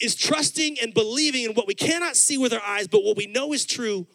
is 0.00 0.14
trusting 0.14 0.78
and 0.82 0.94
believing 0.94 1.44
in 1.44 1.52
what 1.52 1.66
we 1.66 1.74
cannot 1.74 2.16
see 2.16 2.38
with 2.38 2.52
our 2.52 2.62
eyes, 2.62 2.88
but 2.88 3.04
what 3.04 3.16
we 3.16 3.26
know 3.26 3.52
is 3.52 3.66
true 3.66 4.06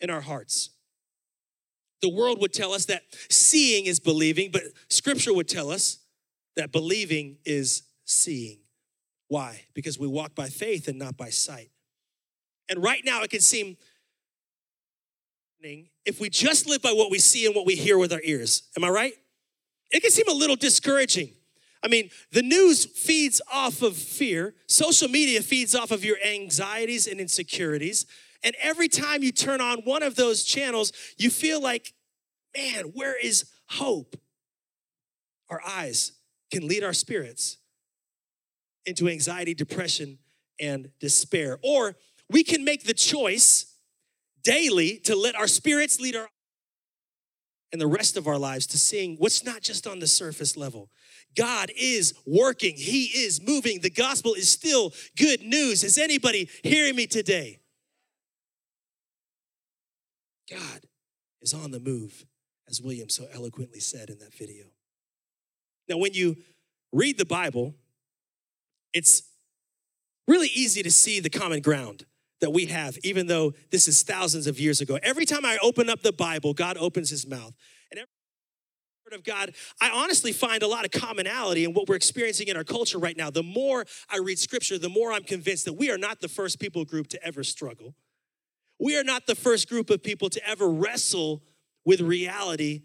in 0.00 0.10
our 0.10 0.22
hearts. 0.22 0.70
The 2.00 2.08
world 2.08 2.40
would 2.40 2.52
tell 2.52 2.72
us 2.72 2.86
that 2.86 3.02
seeing 3.28 3.86
is 3.86 4.00
believing, 4.00 4.50
but 4.50 4.62
scripture 4.88 5.34
would 5.34 5.48
tell 5.48 5.70
us 5.70 5.98
that 6.56 6.72
believing 6.72 7.38
is 7.44 7.82
seeing. 8.04 8.58
Why? 9.28 9.64
Because 9.74 9.98
we 9.98 10.06
walk 10.06 10.34
by 10.34 10.48
faith 10.48 10.88
and 10.88 10.98
not 10.98 11.16
by 11.16 11.28
sight. 11.28 11.70
And 12.68 12.82
right 12.82 13.02
now, 13.04 13.22
it 13.22 13.30
can 13.30 13.40
seem 13.40 13.76
if 16.04 16.20
we 16.20 16.30
just 16.30 16.68
live 16.68 16.82
by 16.82 16.92
what 16.92 17.10
we 17.10 17.18
see 17.18 17.46
and 17.46 17.54
what 17.54 17.66
we 17.66 17.74
hear 17.74 17.98
with 17.98 18.12
our 18.12 18.20
ears. 18.22 18.62
Am 18.76 18.84
I 18.84 18.88
right? 18.88 19.12
It 19.90 20.00
can 20.00 20.10
seem 20.10 20.28
a 20.28 20.32
little 20.32 20.56
discouraging. 20.56 21.32
I 21.82 21.88
mean, 21.88 22.10
the 22.32 22.42
news 22.42 22.84
feeds 22.84 23.40
off 23.52 23.82
of 23.82 23.96
fear, 23.96 24.54
social 24.66 25.08
media 25.08 25.42
feeds 25.42 25.74
off 25.74 25.90
of 25.90 26.04
your 26.04 26.16
anxieties 26.24 27.06
and 27.06 27.20
insecurities. 27.20 28.06
And 28.42 28.54
every 28.60 28.88
time 28.88 29.22
you 29.22 29.32
turn 29.32 29.60
on 29.60 29.78
one 29.82 30.02
of 30.02 30.16
those 30.16 30.44
channels, 30.44 30.92
you 31.16 31.30
feel 31.30 31.60
like, 31.60 31.94
man, 32.56 32.86
where 32.94 33.16
is 33.18 33.44
hope? 33.66 34.16
Our 35.50 35.60
eyes 35.66 36.12
can 36.50 36.66
lead 36.66 36.84
our 36.84 36.92
spirits 36.92 37.58
into 38.84 39.08
anxiety, 39.08 39.54
depression, 39.54 40.18
and 40.60 40.90
despair. 41.00 41.58
Or 41.62 41.96
we 42.28 42.42
can 42.42 42.64
make 42.64 42.84
the 42.84 42.94
choice 42.94 43.77
daily 44.48 44.96
to 45.04 45.14
let 45.14 45.36
our 45.36 45.46
spirits 45.46 46.00
lead 46.00 46.16
our 46.16 46.30
and 47.70 47.78
the 47.78 47.86
rest 47.86 48.16
of 48.16 48.26
our 48.26 48.38
lives 48.38 48.66
to 48.66 48.78
seeing 48.78 49.16
what's 49.18 49.44
not 49.44 49.60
just 49.60 49.86
on 49.86 49.98
the 49.98 50.06
surface 50.06 50.56
level. 50.56 50.88
God 51.36 51.70
is 51.76 52.14
working, 52.26 52.74
He 52.74 53.04
is 53.04 53.42
moving. 53.46 53.80
The 53.82 53.90
gospel 53.90 54.32
is 54.32 54.50
still 54.50 54.94
good 55.18 55.42
news. 55.42 55.84
Is 55.84 55.98
anybody 55.98 56.48
hearing 56.64 56.96
me 56.96 57.06
today? 57.06 57.58
God 60.50 60.86
is 61.42 61.52
on 61.52 61.70
the 61.70 61.80
move, 61.80 62.24
as 62.70 62.80
William 62.80 63.10
so 63.10 63.26
eloquently 63.34 63.80
said 63.80 64.08
in 64.08 64.18
that 64.20 64.32
video. 64.32 64.64
Now, 65.90 65.98
when 65.98 66.14
you 66.14 66.38
read 66.90 67.18
the 67.18 67.26
Bible, 67.26 67.74
it's 68.94 69.24
really 70.26 70.48
easy 70.54 70.82
to 70.82 70.90
see 70.90 71.20
the 71.20 71.28
common 71.28 71.60
ground 71.60 72.06
that 72.40 72.50
we 72.50 72.66
have, 72.66 72.96
even 73.02 73.26
though 73.26 73.52
this 73.70 73.88
is 73.88 74.02
thousands 74.02 74.46
of 74.46 74.60
years 74.60 74.80
ago. 74.80 74.98
Every 75.02 75.24
time 75.24 75.44
I 75.44 75.58
open 75.62 75.88
up 75.88 76.02
the 76.02 76.12
Bible, 76.12 76.54
God 76.54 76.76
opens 76.78 77.10
his 77.10 77.26
mouth. 77.26 77.54
And 77.90 77.98
every 77.98 78.08
word 79.06 79.16
of 79.18 79.24
God, 79.24 79.54
I 79.80 79.90
honestly 79.90 80.32
find 80.32 80.62
a 80.62 80.68
lot 80.68 80.84
of 80.84 80.90
commonality 80.90 81.64
in 81.64 81.74
what 81.74 81.88
we're 81.88 81.96
experiencing 81.96 82.48
in 82.48 82.56
our 82.56 82.64
culture 82.64 82.98
right 82.98 83.16
now. 83.16 83.30
The 83.30 83.42
more 83.42 83.84
I 84.08 84.18
read 84.18 84.38
scripture, 84.38 84.78
the 84.78 84.88
more 84.88 85.12
I'm 85.12 85.24
convinced 85.24 85.64
that 85.64 85.74
we 85.74 85.90
are 85.90 85.98
not 85.98 86.20
the 86.20 86.28
first 86.28 86.60
people 86.60 86.84
group 86.84 87.08
to 87.08 87.24
ever 87.24 87.42
struggle. 87.42 87.94
We 88.78 88.96
are 88.96 89.04
not 89.04 89.26
the 89.26 89.34
first 89.34 89.68
group 89.68 89.90
of 89.90 90.02
people 90.02 90.30
to 90.30 90.48
ever 90.48 90.68
wrestle 90.68 91.42
with 91.84 92.00
reality 92.00 92.82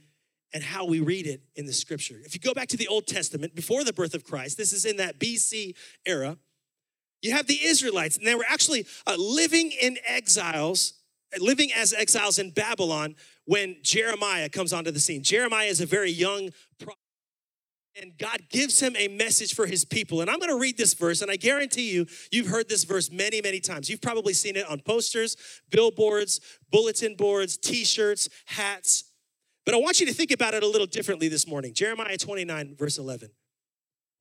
and 0.53 0.63
how 0.63 0.85
we 0.85 0.99
read 0.99 1.27
it 1.27 1.41
in 1.55 1.65
the 1.65 1.73
scripture. 1.73 2.15
If 2.23 2.33
you 2.33 2.39
go 2.39 2.53
back 2.53 2.67
to 2.69 2.77
the 2.77 2.87
Old 2.87 3.07
Testament, 3.07 3.55
before 3.55 3.83
the 3.83 3.93
birth 3.93 4.13
of 4.13 4.23
Christ, 4.23 4.57
this 4.57 4.71
is 4.71 4.85
in 4.85 4.97
that 4.97 5.19
BC 5.19 5.75
era, 6.05 6.37
you 7.23 7.31
have 7.31 7.47
the 7.47 7.57
Israelites, 7.63 8.17
and 8.17 8.27
they 8.27 8.35
were 8.35 8.45
actually 8.47 8.85
uh, 9.07 9.15
living 9.17 9.71
in 9.81 9.97
exiles, 10.05 10.93
living 11.39 11.71
as 11.75 11.93
exiles 11.93 12.37
in 12.37 12.51
Babylon 12.51 13.15
when 13.45 13.77
Jeremiah 13.81 14.49
comes 14.49 14.73
onto 14.73 14.91
the 14.91 14.99
scene. 14.99 15.23
Jeremiah 15.23 15.67
is 15.67 15.79
a 15.79 15.85
very 15.85 16.11
young 16.11 16.49
prophet, 16.77 16.99
and 17.99 18.17
God 18.17 18.41
gives 18.49 18.79
him 18.81 18.95
a 18.97 19.07
message 19.07 19.55
for 19.55 19.65
his 19.65 19.85
people. 19.85 20.19
And 20.19 20.29
I'm 20.29 20.37
going 20.37 20.51
to 20.51 20.59
read 20.59 20.77
this 20.77 20.93
verse, 20.93 21.21
and 21.21 21.31
I 21.31 21.37
guarantee 21.37 21.93
you, 21.93 22.05
you've 22.29 22.47
heard 22.47 22.67
this 22.67 22.83
verse 22.83 23.09
many, 23.09 23.41
many 23.41 23.61
times. 23.61 23.89
You've 23.89 24.01
probably 24.01 24.33
seen 24.33 24.57
it 24.57 24.67
on 24.67 24.81
posters, 24.81 25.37
billboards, 25.71 26.41
bulletin 26.71 27.15
boards, 27.15 27.57
t 27.57 27.85
shirts, 27.85 28.27
hats. 28.47 29.05
But 29.65 29.75
I 29.75 29.77
want 29.77 30.01
you 30.01 30.05
to 30.07 30.13
think 30.13 30.31
about 30.31 30.53
it 30.55 30.61
a 30.61 30.67
little 30.67 30.87
differently 30.87 31.29
this 31.29 31.47
morning. 31.47 31.73
Jeremiah 31.73 32.17
29, 32.17 32.75
verse 32.77 32.97
11. 32.97 33.29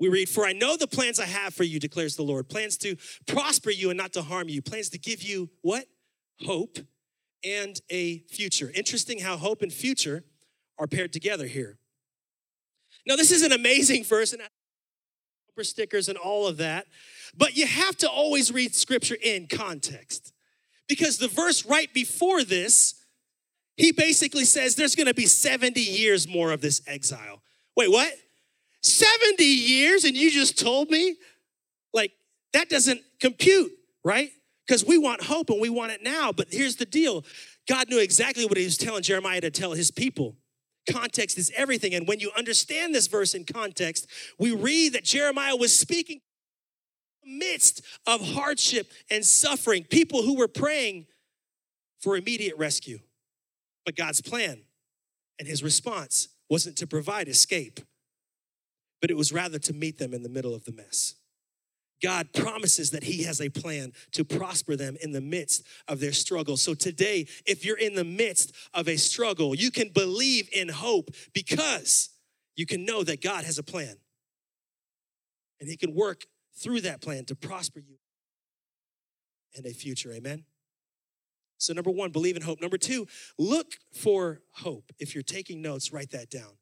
We 0.03 0.09
read, 0.09 0.29
For 0.29 0.45
I 0.45 0.53
know 0.53 0.77
the 0.77 0.89
plans 0.89 1.21
I 1.21 1.27
have 1.27 1.55
for 1.55 1.63
you, 1.63 1.79
declares 1.79 2.17
the 2.17 2.25
Lord 2.25 2.49
plans 2.49 2.77
to 2.79 2.97
prosper 3.29 3.71
you 3.71 3.89
and 3.91 3.97
not 3.97 4.13
to 4.15 4.23
harm 4.23 4.49
you, 4.49 4.61
plans 4.61 4.89
to 4.89 4.99
give 4.99 5.23
you 5.23 5.49
what? 5.61 5.85
Hope 6.45 6.79
and 7.45 7.81
a 7.89 8.19
future. 8.29 8.73
Interesting 8.75 9.21
how 9.21 9.37
hope 9.37 9.63
and 9.63 9.73
future 9.73 10.25
are 10.77 10.89
paired 10.89 11.13
together 11.13 11.47
here. 11.47 11.79
Now, 13.07 13.15
this 13.15 13.31
is 13.31 13.45
an 13.45 13.53
amazing 13.53 14.03
verse, 14.03 14.33
and 14.33 14.43
bumper 15.47 15.63
stickers 15.63 16.09
and 16.09 16.19
all 16.19 16.49
of 16.49 16.57
that, 16.57 16.89
but 17.37 17.57
you 17.57 17.69
have 17.69 17.97
to 17.99 18.11
always 18.11 18.51
read 18.51 18.75
scripture 18.75 19.17
in 19.23 19.47
context 19.47 20.33
because 20.89 21.19
the 21.19 21.29
verse 21.29 21.65
right 21.65 21.95
before 21.95 22.43
this, 22.43 23.05
he 23.77 23.93
basically 23.93 24.47
says 24.47 24.75
there's 24.75 24.97
gonna 24.97 25.15
be 25.15 25.27
70 25.27 25.81
years 25.81 26.27
more 26.27 26.51
of 26.51 26.61
this 26.61 26.83
exile. 26.89 27.41
Wait, 27.77 27.89
what? 27.89 28.13
70 28.83 29.45
years 29.45 30.05
and 30.05 30.17
you 30.17 30.31
just 30.31 30.59
told 30.59 30.91
me? 30.91 31.17
Like, 31.93 32.13
that 32.53 32.69
doesn't 32.69 33.01
compute, 33.21 33.73
right? 34.05 34.31
Because 34.67 34.85
we 34.85 34.99
want 34.99 35.23
hope 35.23 35.51
and 35.51 35.61
we 35.61 35.69
want 35.69 35.93
it 35.93 36.03
now. 36.03 36.33
But 36.33 36.49
here's 36.51 36.77
the 36.77 36.87
deal 36.87 37.25
God 37.69 37.89
knew 37.89 37.99
exactly 37.99 38.45
what 38.45 38.57
he 38.57 38.65
was 38.65 38.77
telling 38.77 39.03
Jeremiah 39.03 39.41
to 39.41 39.51
tell 39.51 39.73
his 39.73 39.91
people. 39.91 40.37
Context 40.91 41.39
is 41.39 41.53
everything. 41.55 41.95
And 41.95 42.09
when 42.09 42.19
you 42.19 42.33
understand 42.37 42.93
this 42.93 43.07
verse 43.07 43.35
in 43.35 43.45
context, 43.45 44.09
we 44.39 44.53
read 44.53 44.95
that 44.95 45.05
Jeremiah 45.05 45.55
was 45.55 45.77
speaking 45.77 46.21
midst 47.25 47.83
of 48.05 48.35
hardship 48.35 48.91
and 49.09 49.25
suffering, 49.25 49.85
people 49.85 50.23
who 50.23 50.37
were 50.37 50.49
praying 50.49 51.07
for 52.01 52.17
immediate 52.17 52.57
rescue. 52.59 52.99
But 53.85 53.97
God's 53.97 54.21
plan 54.21 54.63
and 55.39 55.47
his 55.47 55.63
response 55.63 56.29
wasn't 56.51 56.77
to 56.79 56.87
provide 56.87 57.29
escape 57.29 57.81
but 59.03 59.11
it 59.11 59.17
was 59.17 59.33
rather 59.33 59.59
to 59.59 59.75
meet 59.75 59.99
them 59.99 60.15
in 60.15 60.23
the 60.23 60.29
middle 60.31 60.55
of 60.55 60.65
the 60.65 60.73
mess. 60.73 61.17
God 62.01 62.33
promises 62.33 62.93
that 62.93 63.03
He 63.03 63.25
has 63.25 63.41
a 63.41 63.49
plan 63.49 63.93
to 64.13 64.25
prosper 64.25 64.77
them 64.77 64.97
in 65.03 65.11
the 65.13 65.21
midst 65.21 65.65
of 65.89 66.01
their 66.01 66.13
struggle. 66.13 66.57
So 66.57 66.73
today, 66.73 67.27
if 67.45 67.65
you're 67.65 67.79
in 67.79 67.95
the 67.95 68.05
midst 68.05 68.55
of 68.73 68.89
a 68.89 68.97
struggle, 68.97 69.55
you 69.55 69.71
can 69.71 69.91
believe 69.91 70.49
in 70.53 70.69
hope 70.69 71.11
because 71.35 72.11
you 72.57 72.65
can 72.65 72.85
know 72.85 73.03
that 73.03 73.21
God 73.21 73.45
has 73.45 73.59
a 73.59 73.63
plan. 73.63 73.97
And 75.61 75.69
He 75.69 75.77
can 75.77 75.95
work 75.95 76.23
through 76.57 76.83
that 76.83 77.01
plan 77.01 77.25
to 77.27 77.35
prosper 77.35 77.81
you 77.81 77.97
in 79.55 79.67
a 79.67 79.73
future. 79.73 80.13
Amen. 80.13 80.45
So, 81.59 81.73
number 81.73 81.91
one, 81.91 82.11
believe 82.11 82.37
in 82.37 82.43
hope. 82.43 82.61
Number 82.61 82.79
two, 82.79 83.07
look 83.39 83.75
for 83.93 84.41
hope. 84.53 84.93
If 84.99 85.15
you're 85.15 85.23
taking 85.23 85.61
notes, 85.61 85.93
write 85.93 86.11
that 86.11 86.31
down. 86.31 86.53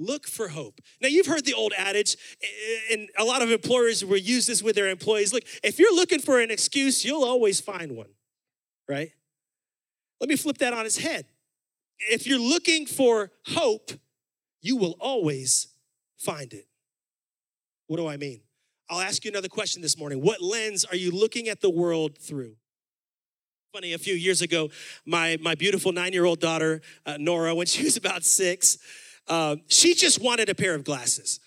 Look 0.00 0.26
for 0.26 0.48
hope. 0.48 0.80
Now, 1.02 1.08
you've 1.08 1.26
heard 1.26 1.44
the 1.44 1.52
old 1.52 1.74
adage, 1.76 2.16
and 2.90 3.10
a 3.18 3.24
lot 3.24 3.42
of 3.42 3.50
employers 3.50 4.02
will 4.02 4.16
use 4.16 4.46
this 4.46 4.62
with 4.62 4.74
their 4.74 4.88
employees. 4.88 5.34
Look, 5.34 5.44
if 5.62 5.78
you're 5.78 5.94
looking 5.94 6.20
for 6.20 6.40
an 6.40 6.50
excuse, 6.50 7.04
you'll 7.04 7.22
always 7.22 7.60
find 7.60 7.94
one, 7.94 8.08
right? 8.88 9.12
Let 10.18 10.30
me 10.30 10.36
flip 10.36 10.56
that 10.58 10.72
on 10.72 10.86
its 10.86 10.96
head. 10.96 11.26
If 11.98 12.26
you're 12.26 12.40
looking 12.40 12.86
for 12.86 13.30
hope, 13.48 13.92
you 14.62 14.78
will 14.78 14.96
always 15.00 15.68
find 16.16 16.50
it. 16.54 16.66
What 17.86 17.98
do 17.98 18.06
I 18.06 18.16
mean? 18.16 18.40
I'll 18.88 19.02
ask 19.02 19.22
you 19.26 19.30
another 19.30 19.48
question 19.48 19.82
this 19.82 19.98
morning. 19.98 20.22
What 20.22 20.40
lens 20.40 20.86
are 20.86 20.96
you 20.96 21.10
looking 21.10 21.50
at 21.50 21.60
the 21.60 21.68
world 21.68 22.16
through? 22.16 22.56
Funny, 23.74 23.92
a 23.92 23.98
few 23.98 24.14
years 24.14 24.40
ago, 24.40 24.70
my, 25.04 25.36
my 25.42 25.54
beautiful 25.54 25.92
nine 25.92 26.14
year 26.14 26.24
old 26.24 26.40
daughter, 26.40 26.80
uh, 27.04 27.18
Nora, 27.20 27.54
when 27.54 27.66
she 27.66 27.84
was 27.84 27.98
about 27.98 28.24
six, 28.24 28.78
uh, 29.28 29.56
she 29.68 29.94
just 29.94 30.22
wanted 30.22 30.48
a 30.48 30.54
pair 30.54 30.74
of 30.74 30.84
glasses. 30.84 31.40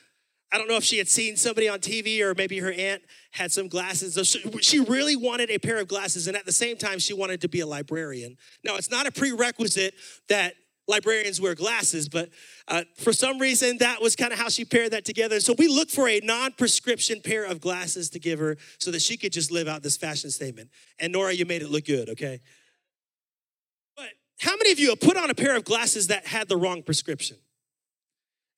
I 0.54 0.60
don't 0.60 0.70
know 0.70 0.78
if 0.78 0.84
she 0.84 1.00
had 1.00 1.10
seen 1.10 1.36
somebody 1.36 1.68
on 1.68 1.80
TV 1.80 2.22
or 2.22 2.36
maybe 2.36 2.60
her 2.60 2.72
aunt 2.72 3.02
had 3.32 3.52
some 3.52 3.68
glasses. 3.68 4.38
She 4.62 4.80
really 4.80 5.16
wanted 5.16 5.50
a 5.50 5.58
pair 5.58 5.80
of 5.80 5.88
glasses, 5.88 6.28
and 6.28 6.38
at 6.38 6.46
the 6.46 6.52
same 6.52 6.78
time, 6.78 7.00
she 7.00 7.14
wanted 7.14 7.42
to 7.42 7.50
be 7.50 7.62
a 7.62 7.66
librarian. 7.66 8.38
Now, 8.64 8.76
it's 8.76 8.92
not 8.92 9.08
a 9.08 9.12
prerequisite 9.12 9.96
that 10.30 10.54
librarians 10.88 11.42
wear 11.42 11.56
glasses, 11.56 12.08
but 12.08 12.30
uh, 12.68 12.84
for 12.98 13.14
some 13.14 13.40
reason, 13.40 13.80
that 13.80 14.00
was 14.00 14.16
kind 14.16 14.32
of 14.32 14.38
how 14.38 14.48
she 14.48 14.64
paired 14.64 14.92
that 14.92 15.06
together. 15.06 15.40
So 15.40 15.56
we 15.58 15.68
looked 15.68 15.90
for 15.90 16.08
a 16.08 16.20
non 16.24 16.52
prescription 16.52 17.22
pair 17.22 17.46
of 17.46 17.60
glasses 17.60 18.12
to 18.12 18.20
give 18.20 18.38
her 18.38 18.58
so 18.78 18.92
that 18.92 19.02
she 19.02 19.18
could 19.18 19.34
just 19.34 19.52
live 19.52 19.68
out 19.68 19.82
this 19.82 19.98
fashion 19.98 20.30
statement. 20.30 20.70
And 21.00 21.14
Nora, 21.14 21.34
you 21.34 21.46
made 21.46 21.64
it 21.64 21.70
look 21.70 21.86
good, 21.86 22.10
okay? 22.10 22.42
But 23.96 24.10
how 24.40 24.56
many 24.56 24.72
of 24.72 24.78
you 24.78 24.90
have 24.90 25.00
put 25.00 25.18
on 25.18 25.32
a 25.32 25.36
pair 25.36 25.56
of 25.56 25.66
glasses 25.66 26.08
that 26.08 26.28
had 26.28 26.48
the 26.48 26.58
wrong 26.58 26.84
prescription? 26.84 27.38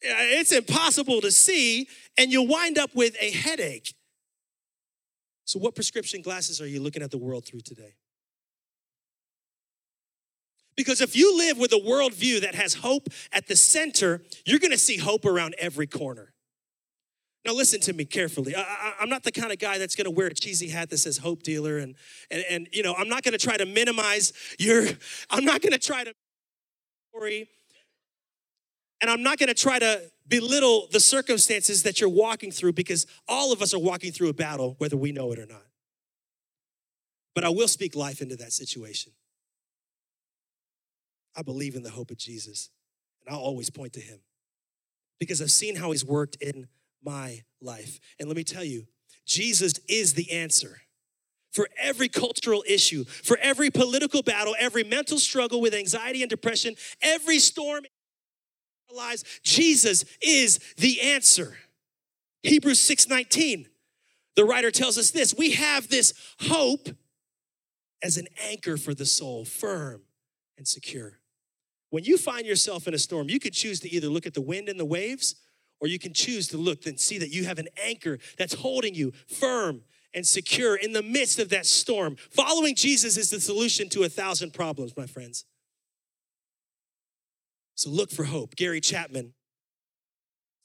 Uh, 0.05 0.39
it's 0.39 0.51
impossible 0.51 1.21
to 1.21 1.31
see, 1.31 1.87
and 2.17 2.31
you'll 2.31 2.47
wind 2.47 2.77
up 2.77 2.93
with 2.93 3.15
a 3.19 3.31
headache. 3.31 3.95
So, 5.45 5.59
what 5.59 5.75
prescription 5.75 6.21
glasses 6.21 6.61
are 6.61 6.67
you 6.67 6.81
looking 6.81 7.01
at 7.01 7.11
the 7.11 7.17
world 7.17 7.45
through 7.45 7.61
today? 7.61 7.95
Because 10.75 11.01
if 11.01 11.15
you 11.15 11.37
live 11.37 11.57
with 11.57 11.71
a 11.71 11.79
worldview 11.79 12.41
that 12.41 12.55
has 12.55 12.75
hope 12.75 13.07
at 13.31 13.47
the 13.47 13.55
center, 13.55 14.21
you're 14.45 14.59
gonna 14.59 14.77
see 14.77 14.97
hope 14.97 15.25
around 15.25 15.55
every 15.57 15.87
corner. 15.87 16.33
Now, 17.45 17.53
listen 17.53 17.79
to 17.81 17.93
me 17.93 18.05
carefully. 18.05 18.55
I, 18.55 18.93
am 18.99 19.07
not 19.07 19.23
the 19.23 19.31
kind 19.31 19.51
of 19.51 19.59
guy 19.59 19.77
that's 19.77 19.95
gonna 19.95 20.09
wear 20.09 20.27
a 20.27 20.33
cheesy 20.33 20.69
hat 20.69 20.89
that 20.89 20.97
says 20.97 21.19
hope 21.19 21.43
dealer, 21.43 21.77
and, 21.77 21.95
and, 22.31 22.43
and 22.49 22.67
you 22.71 22.83
know, 22.83 22.95
I'm 22.95 23.07
not 23.07 23.23
gonna 23.23 23.37
try 23.37 23.55
to 23.55 23.65
minimize 23.65 24.33
your, 24.59 24.85
I'm 25.29 25.45
not 25.45 25.61
gonna 25.61 25.77
try 25.77 26.03
to 26.03 26.13
and 29.05 29.11
I'm 29.11 29.21
not 29.21 29.37
gonna 29.37 29.53
try 29.53 29.77
to 29.77 30.01
belittle 30.27 30.87
the 30.91 30.99
circumstances 30.99 31.83
that 31.83 32.01
you're 32.01 32.09
walking 32.09 32.49
through 32.49 32.73
because 32.73 33.05
all 33.27 33.53
of 33.53 33.61
us 33.61 33.71
are 33.71 33.79
walking 33.79 34.11
through 34.11 34.29
a 34.29 34.33
battle, 34.33 34.73
whether 34.79 34.97
we 34.97 35.11
know 35.11 35.31
it 35.31 35.37
or 35.37 35.45
not. 35.45 35.61
But 37.35 37.43
I 37.43 37.49
will 37.49 37.67
speak 37.67 37.95
life 37.95 38.19
into 38.19 38.35
that 38.37 38.51
situation. 38.51 39.11
I 41.35 41.43
believe 41.43 41.75
in 41.75 41.83
the 41.83 41.91
hope 41.91 42.09
of 42.09 42.17
Jesus, 42.17 42.71
and 43.23 43.35
I'll 43.35 43.41
always 43.41 43.69
point 43.69 43.93
to 43.93 43.99
him 43.99 44.21
because 45.19 45.39
I've 45.39 45.51
seen 45.51 45.75
how 45.75 45.91
he's 45.91 46.03
worked 46.03 46.37
in 46.41 46.67
my 47.03 47.43
life. 47.61 47.99
And 48.19 48.27
let 48.27 48.35
me 48.35 48.43
tell 48.43 48.63
you, 48.63 48.87
Jesus 49.27 49.73
is 49.87 50.15
the 50.15 50.31
answer 50.31 50.81
for 51.51 51.69
every 51.79 52.09
cultural 52.09 52.63
issue, 52.67 53.03
for 53.03 53.37
every 53.37 53.69
political 53.69 54.23
battle, 54.23 54.55
every 54.57 54.83
mental 54.83 55.19
struggle 55.19 55.61
with 55.61 55.75
anxiety 55.75 56.23
and 56.23 56.29
depression, 56.29 56.75
every 57.03 57.37
storm 57.37 57.83
lives. 58.93 59.23
Jesus 59.43 60.05
is 60.21 60.59
the 60.77 61.01
answer. 61.01 61.57
Hebrews 62.43 62.79
6:19. 62.79 63.67
The 64.35 64.45
writer 64.45 64.69
tells 64.69 64.97
us 64.97 65.11
this, 65.11 65.33
we 65.33 65.51
have 65.51 65.87
this 65.87 66.13
hope 66.41 66.89
as 68.03 68.17
an 68.17 68.27
anchor 68.43 68.77
for 68.77 68.93
the 68.93 69.05
soul, 69.05 69.45
firm 69.45 70.01
and 70.57 70.67
secure. 70.67 71.19
When 71.89 72.03
you 72.03 72.17
find 72.17 72.45
yourself 72.45 72.87
in 72.87 72.93
a 72.93 72.99
storm, 72.99 73.29
you 73.29 73.39
could 73.39 73.53
choose 73.53 73.79
to 73.81 73.89
either 73.89 74.09
look 74.09 74.25
at 74.25 74.33
the 74.33 74.41
wind 74.41 74.67
and 74.67 74.79
the 74.79 74.85
waves, 74.85 75.35
or 75.79 75.87
you 75.87 75.97
can 75.97 76.13
choose 76.13 76.47
to 76.49 76.57
look 76.57 76.85
and 76.85 76.99
see 76.99 77.17
that 77.17 77.29
you 77.29 77.45
have 77.45 77.59
an 77.59 77.69
anchor 77.81 78.19
that's 78.37 78.55
holding 78.55 78.93
you 78.93 79.13
firm 79.27 79.83
and 80.13 80.27
secure 80.27 80.75
in 80.75 80.93
the 80.93 81.03
midst 81.03 81.39
of 81.39 81.49
that 81.49 81.65
storm. 81.65 82.15
Following 82.31 82.75
Jesus 82.75 83.17
is 83.17 83.29
the 83.29 83.39
solution 83.39 83.89
to 83.89 84.03
a 84.03 84.09
thousand 84.09 84.53
problems, 84.53 84.95
my 84.97 85.05
friends. 85.05 85.45
So 87.75 87.89
look 87.89 88.11
for 88.11 88.23
hope. 88.23 88.55
Gary 88.55 88.81
Chapman, 88.81 89.33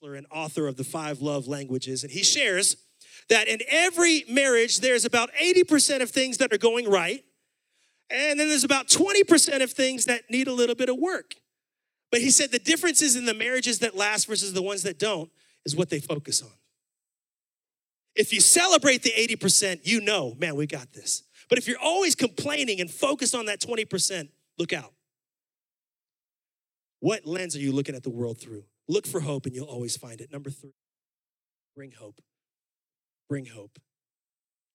an 0.03 0.27
author 0.31 0.67
of 0.67 0.77
the 0.77 0.85
five 0.85 1.21
love 1.21 1.47
languages, 1.47 2.03
and 2.03 2.11
he 2.11 2.23
shares 2.23 2.77
that 3.29 3.49
in 3.49 3.61
every 3.69 4.25
marriage, 4.29 4.81
there's 4.81 5.05
about 5.05 5.31
80% 5.35 6.01
of 6.01 6.11
things 6.11 6.39
that 6.39 6.53
are 6.53 6.59
going 6.59 6.89
right, 6.89 7.23
and 8.09 8.41
then 8.41 8.49
there's 8.49 8.65
about 8.65 8.89
20% 8.89 9.63
of 9.63 9.71
things 9.73 10.07
that 10.07 10.23
need 10.31 10.49
a 10.49 10.53
little 10.53 10.75
bit 10.75 10.89
of 10.89 10.97
work. 10.97 11.35
But 12.11 12.21
he 12.21 12.31
said 12.31 12.51
the 12.51 12.59
differences 12.59 13.15
in 13.15 13.25
the 13.25 13.35
marriages 13.35 13.81
that 13.81 13.97
last 13.97 14.27
versus 14.27 14.53
the 14.53 14.63
ones 14.63 14.83
that 14.83 14.99
don't 14.99 15.31
is 15.65 15.77
what 15.77 15.91
they 15.91 16.01
focus 16.01 16.43
on. 16.43 16.51
If 18.17 18.33
you 18.33 18.41
celebrate 18.41 19.03
the 19.03 19.11
80%, 19.11 19.81
you 19.85 20.01
know, 20.01 20.35
man, 20.39 20.57
we 20.57 20.67
got 20.67 20.93
this. 20.93 21.23
But 21.49 21.59
if 21.59 21.69
you're 21.69 21.79
always 21.79 22.15
complaining 22.15 22.81
and 22.81 22.91
focused 22.91 23.35
on 23.35 23.47
that 23.47 23.61
20%, 23.61 24.29
look 24.59 24.73
out. 24.73 24.93
What 27.01 27.27
lens 27.27 27.57
are 27.57 27.61
you 27.61 27.73
looking 27.73 27.95
at 27.95 28.03
the 28.03 28.11
world 28.11 28.39
through? 28.39 28.65
Look 28.89 29.07
for 29.07 29.21
hope 29.21 29.47
and 29.47 29.55
you'll 29.55 29.67
always 29.67 29.97
find 29.97 30.21
it. 30.21 30.31
Number 30.31 30.51
three, 30.51 30.75
bring 31.75 31.93
hope. 31.93 32.21
Bring 33.29 33.47
hope. 33.47 33.79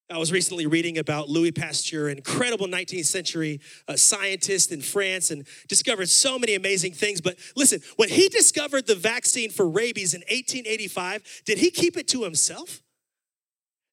I 0.09 0.19
was 0.19 0.31
recently 0.31 0.67
reading 0.67 0.99
about 0.99 1.29
Louis 1.29 1.51
Pasteur, 1.51 2.09
an 2.09 2.17
incredible 2.17 2.67
19th 2.67 3.05
century 3.05 3.59
uh, 3.87 3.95
scientist 3.95 4.71
in 4.71 4.81
France, 4.81 5.31
and 5.31 5.47
discovered 5.67 6.09
so 6.09 6.37
many 6.37 6.53
amazing 6.53 6.93
things. 6.93 7.21
But 7.21 7.37
listen, 7.55 7.81
when 7.95 8.09
he 8.09 8.29
discovered 8.29 8.85
the 8.85 8.93
vaccine 8.93 9.49
for 9.49 9.67
rabies 9.67 10.13
in 10.13 10.21
1885, 10.21 11.41
did 11.45 11.57
he 11.57 11.71
keep 11.71 11.97
it 11.97 12.07
to 12.09 12.23
himself? 12.23 12.83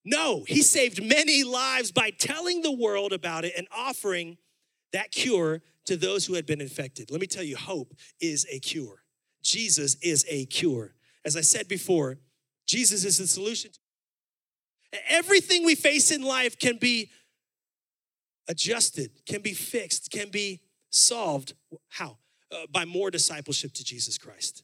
No, 0.04 0.44
he 0.46 0.60
saved 0.60 1.02
many 1.02 1.44
lives 1.44 1.92
by 1.92 2.10
telling 2.10 2.60
the 2.60 2.72
world 2.72 3.14
about 3.14 3.46
it 3.46 3.54
and 3.56 3.66
offering 3.74 4.36
that 4.92 5.12
cure 5.12 5.62
to 5.86 5.96
those 5.96 6.26
who 6.26 6.34
had 6.34 6.46
been 6.46 6.60
infected. 6.60 7.10
Let 7.10 7.20
me 7.20 7.26
tell 7.26 7.42
you, 7.42 7.56
hope 7.56 7.94
is 8.20 8.46
a 8.50 8.58
cure. 8.60 9.02
Jesus 9.42 9.96
is 10.02 10.24
a 10.28 10.46
cure. 10.46 10.94
As 11.24 11.36
I 11.36 11.40
said 11.40 11.68
before, 11.68 12.18
Jesus 12.66 13.04
is 13.04 13.18
the 13.18 13.26
solution 13.26 13.70
Everything 15.08 15.64
we 15.64 15.74
face 15.74 16.10
in 16.10 16.22
life 16.22 16.58
can 16.58 16.76
be 16.76 17.10
adjusted, 18.48 19.10
can 19.26 19.40
be 19.40 19.54
fixed, 19.54 20.10
can 20.10 20.28
be 20.28 20.60
solved. 20.90 21.54
How? 21.88 22.18
Uh, 22.50 22.66
by 22.70 22.84
more 22.84 23.10
discipleship 23.10 23.72
to 23.72 23.84
Jesus 23.84 24.18
Christ. 24.18 24.62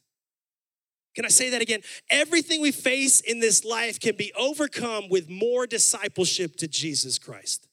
Can 1.15 1.25
I 1.25 1.29
say 1.29 1.49
that 1.49 1.61
again? 1.61 1.81
Everything 2.11 2.61
we 2.61 2.71
face 2.71 3.19
in 3.19 3.39
this 3.39 3.65
life 3.65 3.99
can 3.99 4.15
be 4.15 4.31
overcome 4.37 5.09
with 5.09 5.27
more 5.27 5.65
discipleship 5.65 6.55
to 6.57 6.67
Jesus 6.67 7.17
Christ. 7.17 7.67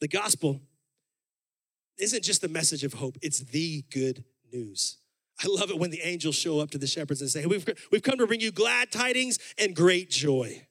The 0.00 0.08
gospel 0.08 0.62
isn't 1.98 2.22
just 2.22 2.44
a 2.44 2.48
message 2.48 2.84
of 2.84 2.94
hope, 2.94 3.16
it's 3.22 3.40
the 3.40 3.84
good 3.90 4.24
news. 4.52 4.98
I 5.42 5.48
love 5.48 5.70
it 5.70 5.78
when 5.78 5.90
the 5.90 6.00
angels 6.02 6.36
show 6.36 6.60
up 6.60 6.70
to 6.70 6.78
the 6.78 6.86
shepherds 6.86 7.20
and 7.20 7.28
say, 7.30 7.40
hey, 7.40 7.46
we've, 7.46 7.66
we've 7.90 8.02
come 8.02 8.18
to 8.18 8.26
bring 8.26 8.40
you 8.40 8.52
glad 8.52 8.92
tidings 8.92 9.38
and 9.58 9.74
great 9.74 10.10
joy. 10.10 10.66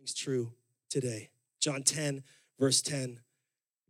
It's 0.00 0.14
true 0.14 0.52
today. 0.90 1.30
John 1.60 1.82
10, 1.82 2.22
verse 2.58 2.82
10. 2.82 3.20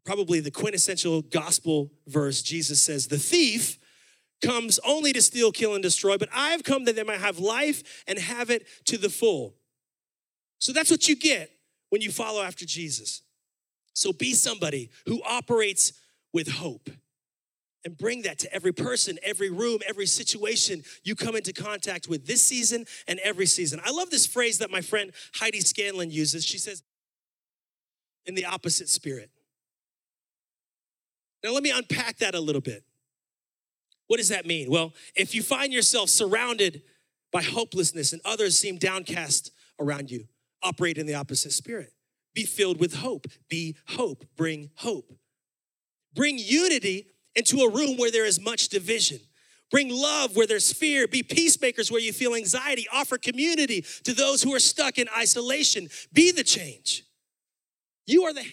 Probably 0.05 0.41
the 0.41 0.51
quintessential 0.51 1.23
gospel 1.23 1.93
verse. 2.07 2.43
Jesus 2.43 2.83
says, 2.83 3.09
The 3.09 3.19
thief 3.19 3.79
comes 4.41 4.79
only 4.87 5.13
to 5.13 5.21
steal, 5.21 5.53
kill, 5.53 5.75
and 5.75 5.83
destroy, 5.83 6.17
but 6.17 6.29
I 6.33 6.51
have 6.51 6.65
come 6.65 6.85
that 6.85 6.97
they 6.97 7.03
might 7.03 7.21
have 7.21 7.39
life 7.39 8.05
and 8.07 8.19
have 8.19 8.51
it 8.51 8.67
to 8.87 8.97
the 8.97 9.11
full. 9.11 9.55
So 10.59 10.73
that's 10.73 10.91
what 10.91 11.09
you 11.09 11.17
get 11.17 11.51
when 11.91 12.03
you 12.03 12.11
follow 12.11 12.43
after 12.43 12.65
Jesus. 12.65 13.23
So 13.95 14.13
be 14.13 14.35
somebody 14.35 14.91
who 15.07 15.23
operates 15.23 15.93
with 16.33 16.49
hope 16.49 16.91
and 17.85 17.97
bring 17.97 18.23
that 18.23 18.39
to 18.41 18.53
every 18.53 18.73
person, 18.73 19.19
every 19.23 19.51
room, 19.51 19.79
every 19.89 20.07
situation 20.07 20.83
you 21.05 21.15
come 21.15 21.37
into 21.37 21.53
contact 21.53 22.09
with 22.09 22.27
this 22.27 22.43
season 22.43 22.85
and 23.07 23.19
every 23.21 23.47
season. 23.47 23.81
I 23.85 23.91
love 23.91 24.11
this 24.11 24.27
phrase 24.27 24.59
that 24.59 24.71
my 24.71 24.81
friend 24.81 25.13
Heidi 25.35 25.61
Scanlon 25.61 26.11
uses. 26.11 26.45
She 26.45 26.59
says, 26.59 26.83
in 28.27 28.35
the 28.35 28.45
opposite 28.45 28.89
spirit. 28.89 29.31
Now, 31.43 31.53
let 31.53 31.63
me 31.63 31.71
unpack 31.71 32.19
that 32.19 32.35
a 32.35 32.41
little 32.41 32.61
bit. 32.61 32.85
What 34.07 34.19
does 34.19 34.29
that 34.29 34.45
mean? 34.47 34.71
Well, 34.71 34.93
if 35.15 35.35
you 35.35 35.43
find 35.43 35.73
yourself 35.73 36.11
surrounded 36.11 36.83
by 37.33 37.43
hopelessness 37.43 38.13
and 38.13 38.21
others 38.25 38.59
seem 38.59 38.77
downcast 38.77 39.51
around 39.81 40.11
you, 40.11 40.27
operate 40.63 40.99
in 40.99 41.07
the 41.07 41.15
opposite 41.15 41.53
spirit. 41.53 41.93
Be 42.39 42.45
filled 42.45 42.79
with 42.79 42.95
hope. 42.95 43.27
Be 43.49 43.75
hope. 43.89 44.25
Bring 44.37 44.71
hope. 44.77 45.13
Bring 46.15 46.39
unity 46.39 47.07
into 47.35 47.63
a 47.63 47.69
room 47.69 47.97
where 47.97 48.13
there 48.13 48.25
is 48.25 48.41
much 48.41 48.69
division. 48.69 49.19
Bring 49.73 49.89
love 49.89 50.37
where 50.37 50.47
there's 50.47 50.73
fear. 50.73 51.09
Be 51.09 51.25
peacemakers 51.25 51.91
where 51.91 52.01
you 52.01 52.13
feel 52.13 52.37
anxiety. 52.37 52.87
Offer 52.93 53.19
community 53.19 53.85
to 54.05 54.15
those 54.15 54.41
who 54.41 54.55
are 54.55 54.61
stuck 54.61 54.99
in 54.99 55.09
isolation. 55.19 55.89
Be 56.13 56.31
the 56.31 56.45
change. 56.45 57.03
You 58.07 58.23
are 58.23 58.33
the 58.33 58.45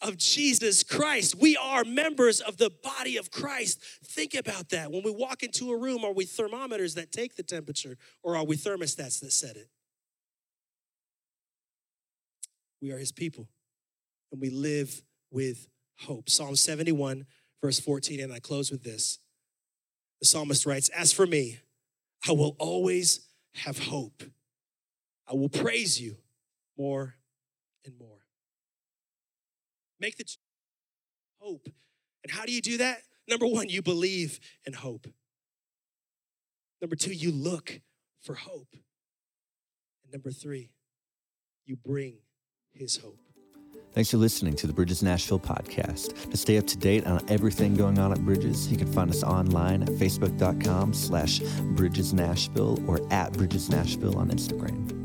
of 0.00 0.16
Jesus 0.16 0.82
Christ. 0.82 1.36
We 1.40 1.56
are 1.56 1.84
members 1.84 2.40
of 2.40 2.56
the 2.56 2.72
body 2.82 3.18
of 3.18 3.30
Christ. 3.30 3.78
Think 4.04 4.34
about 4.34 4.70
that. 4.70 4.90
When 4.90 5.04
we 5.04 5.12
walk 5.12 5.44
into 5.44 5.70
a 5.70 5.78
room, 5.78 6.04
are 6.04 6.12
we 6.12 6.24
thermometers 6.24 6.94
that 6.94 7.12
take 7.12 7.36
the 7.36 7.44
temperature 7.44 7.96
or 8.24 8.36
are 8.36 8.44
we 8.44 8.56
thermostats 8.56 9.20
that 9.20 9.30
set 9.30 9.54
it? 9.54 9.68
We 12.82 12.90
are 12.90 12.98
his 12.98 13.12
people 13.12 13.48
and 14.32 14.40
we 14.40 14.50
live 14.50 15.02
with 15.30 15.68
hope. 16.00 16.28
Psalm 16.28 16.56
71, 16.56 17.24
verse 17.62 17.78
14, 17.78 18.18
and 18.18 18.32
I 18.32 18.40
close 18.40 18.72
with 18.72 18.82
this. 18.82 19.20
The 20.20 20.26
psalmist 20.26 20.66
writes, 20.66 20.88
As 20.88 21.12
for 21.12 21.26
me, 21.26 21.60
I 22.28 22.32
will 22.32 22.56
always 22.58 23.28
have 23.54 23.78
hope. 23.78 24.24
I 25.28 25.34
will 25.34 25.48
praise 25.48 26.00
you 26.00 26.16
more 26.76 27.14
and 27.84 27.94
more. 27.98 28.18
Make 30.00 30.16
the 30.16 30.24
hope. 31.38 31.68
And 32.24 32.32
how 32.32 32.44
do 32.44 32.52
you 32.52 32.60
do 32.60 32.78
that? 32.78 33.02
Number 33.28 33.46
one, 33.46 33.68
you 33.68 33.82
believe 33.82 34.40
in 34.66 34.72
hope. 34.72 35.06
Number 36.80 36.96
two, 36.96 37.12
you 37.12 37.30
look 37.30 37.80
for 38.20 38.34
hope. 38.34 38.74
And 40.02 40.12
number 40.12 40.32
three, 40.32 40.70
you 41.64 41.76
bring 41.76 42.18
his 42.74 42.96
hope. 42.96 43.18
Thanks 43.92 44.10
for 44.10 44.16
listening 44.16 44.56
to 44.56 44.66
the 44.66 44.72
Bridges 44.72 45.02
Nashville 45.02 45.38
podcast. 45.38 46.30
To 46.30 46.36
stay 46.36 46.56
up 46.56 46.66
to 46.68 46.78
date 46.78 47.06
on 47.06 47.22
everything 47.28 47.74
going 47.74 47.98
on 47.98 48.10
at 48.10 48.24
Bridges, 48.24 48.68
you 48.68 48.78
can 48.78 48.90
find 48.90 49.10
us 49.10 49.22
online 49.22 49.82
at 49.82 49.90
facebook.com 49.90 50.94
slash 50.94 51.40
Bridges 51.76 52.14
Nashville 52.14 52.82
or 52.88 53.00
at 53.12 53.34
Bridges 53.34 53.68
Nashville 53.68 54.16
on 54.16 54.30
Instagram. 54.30 55.01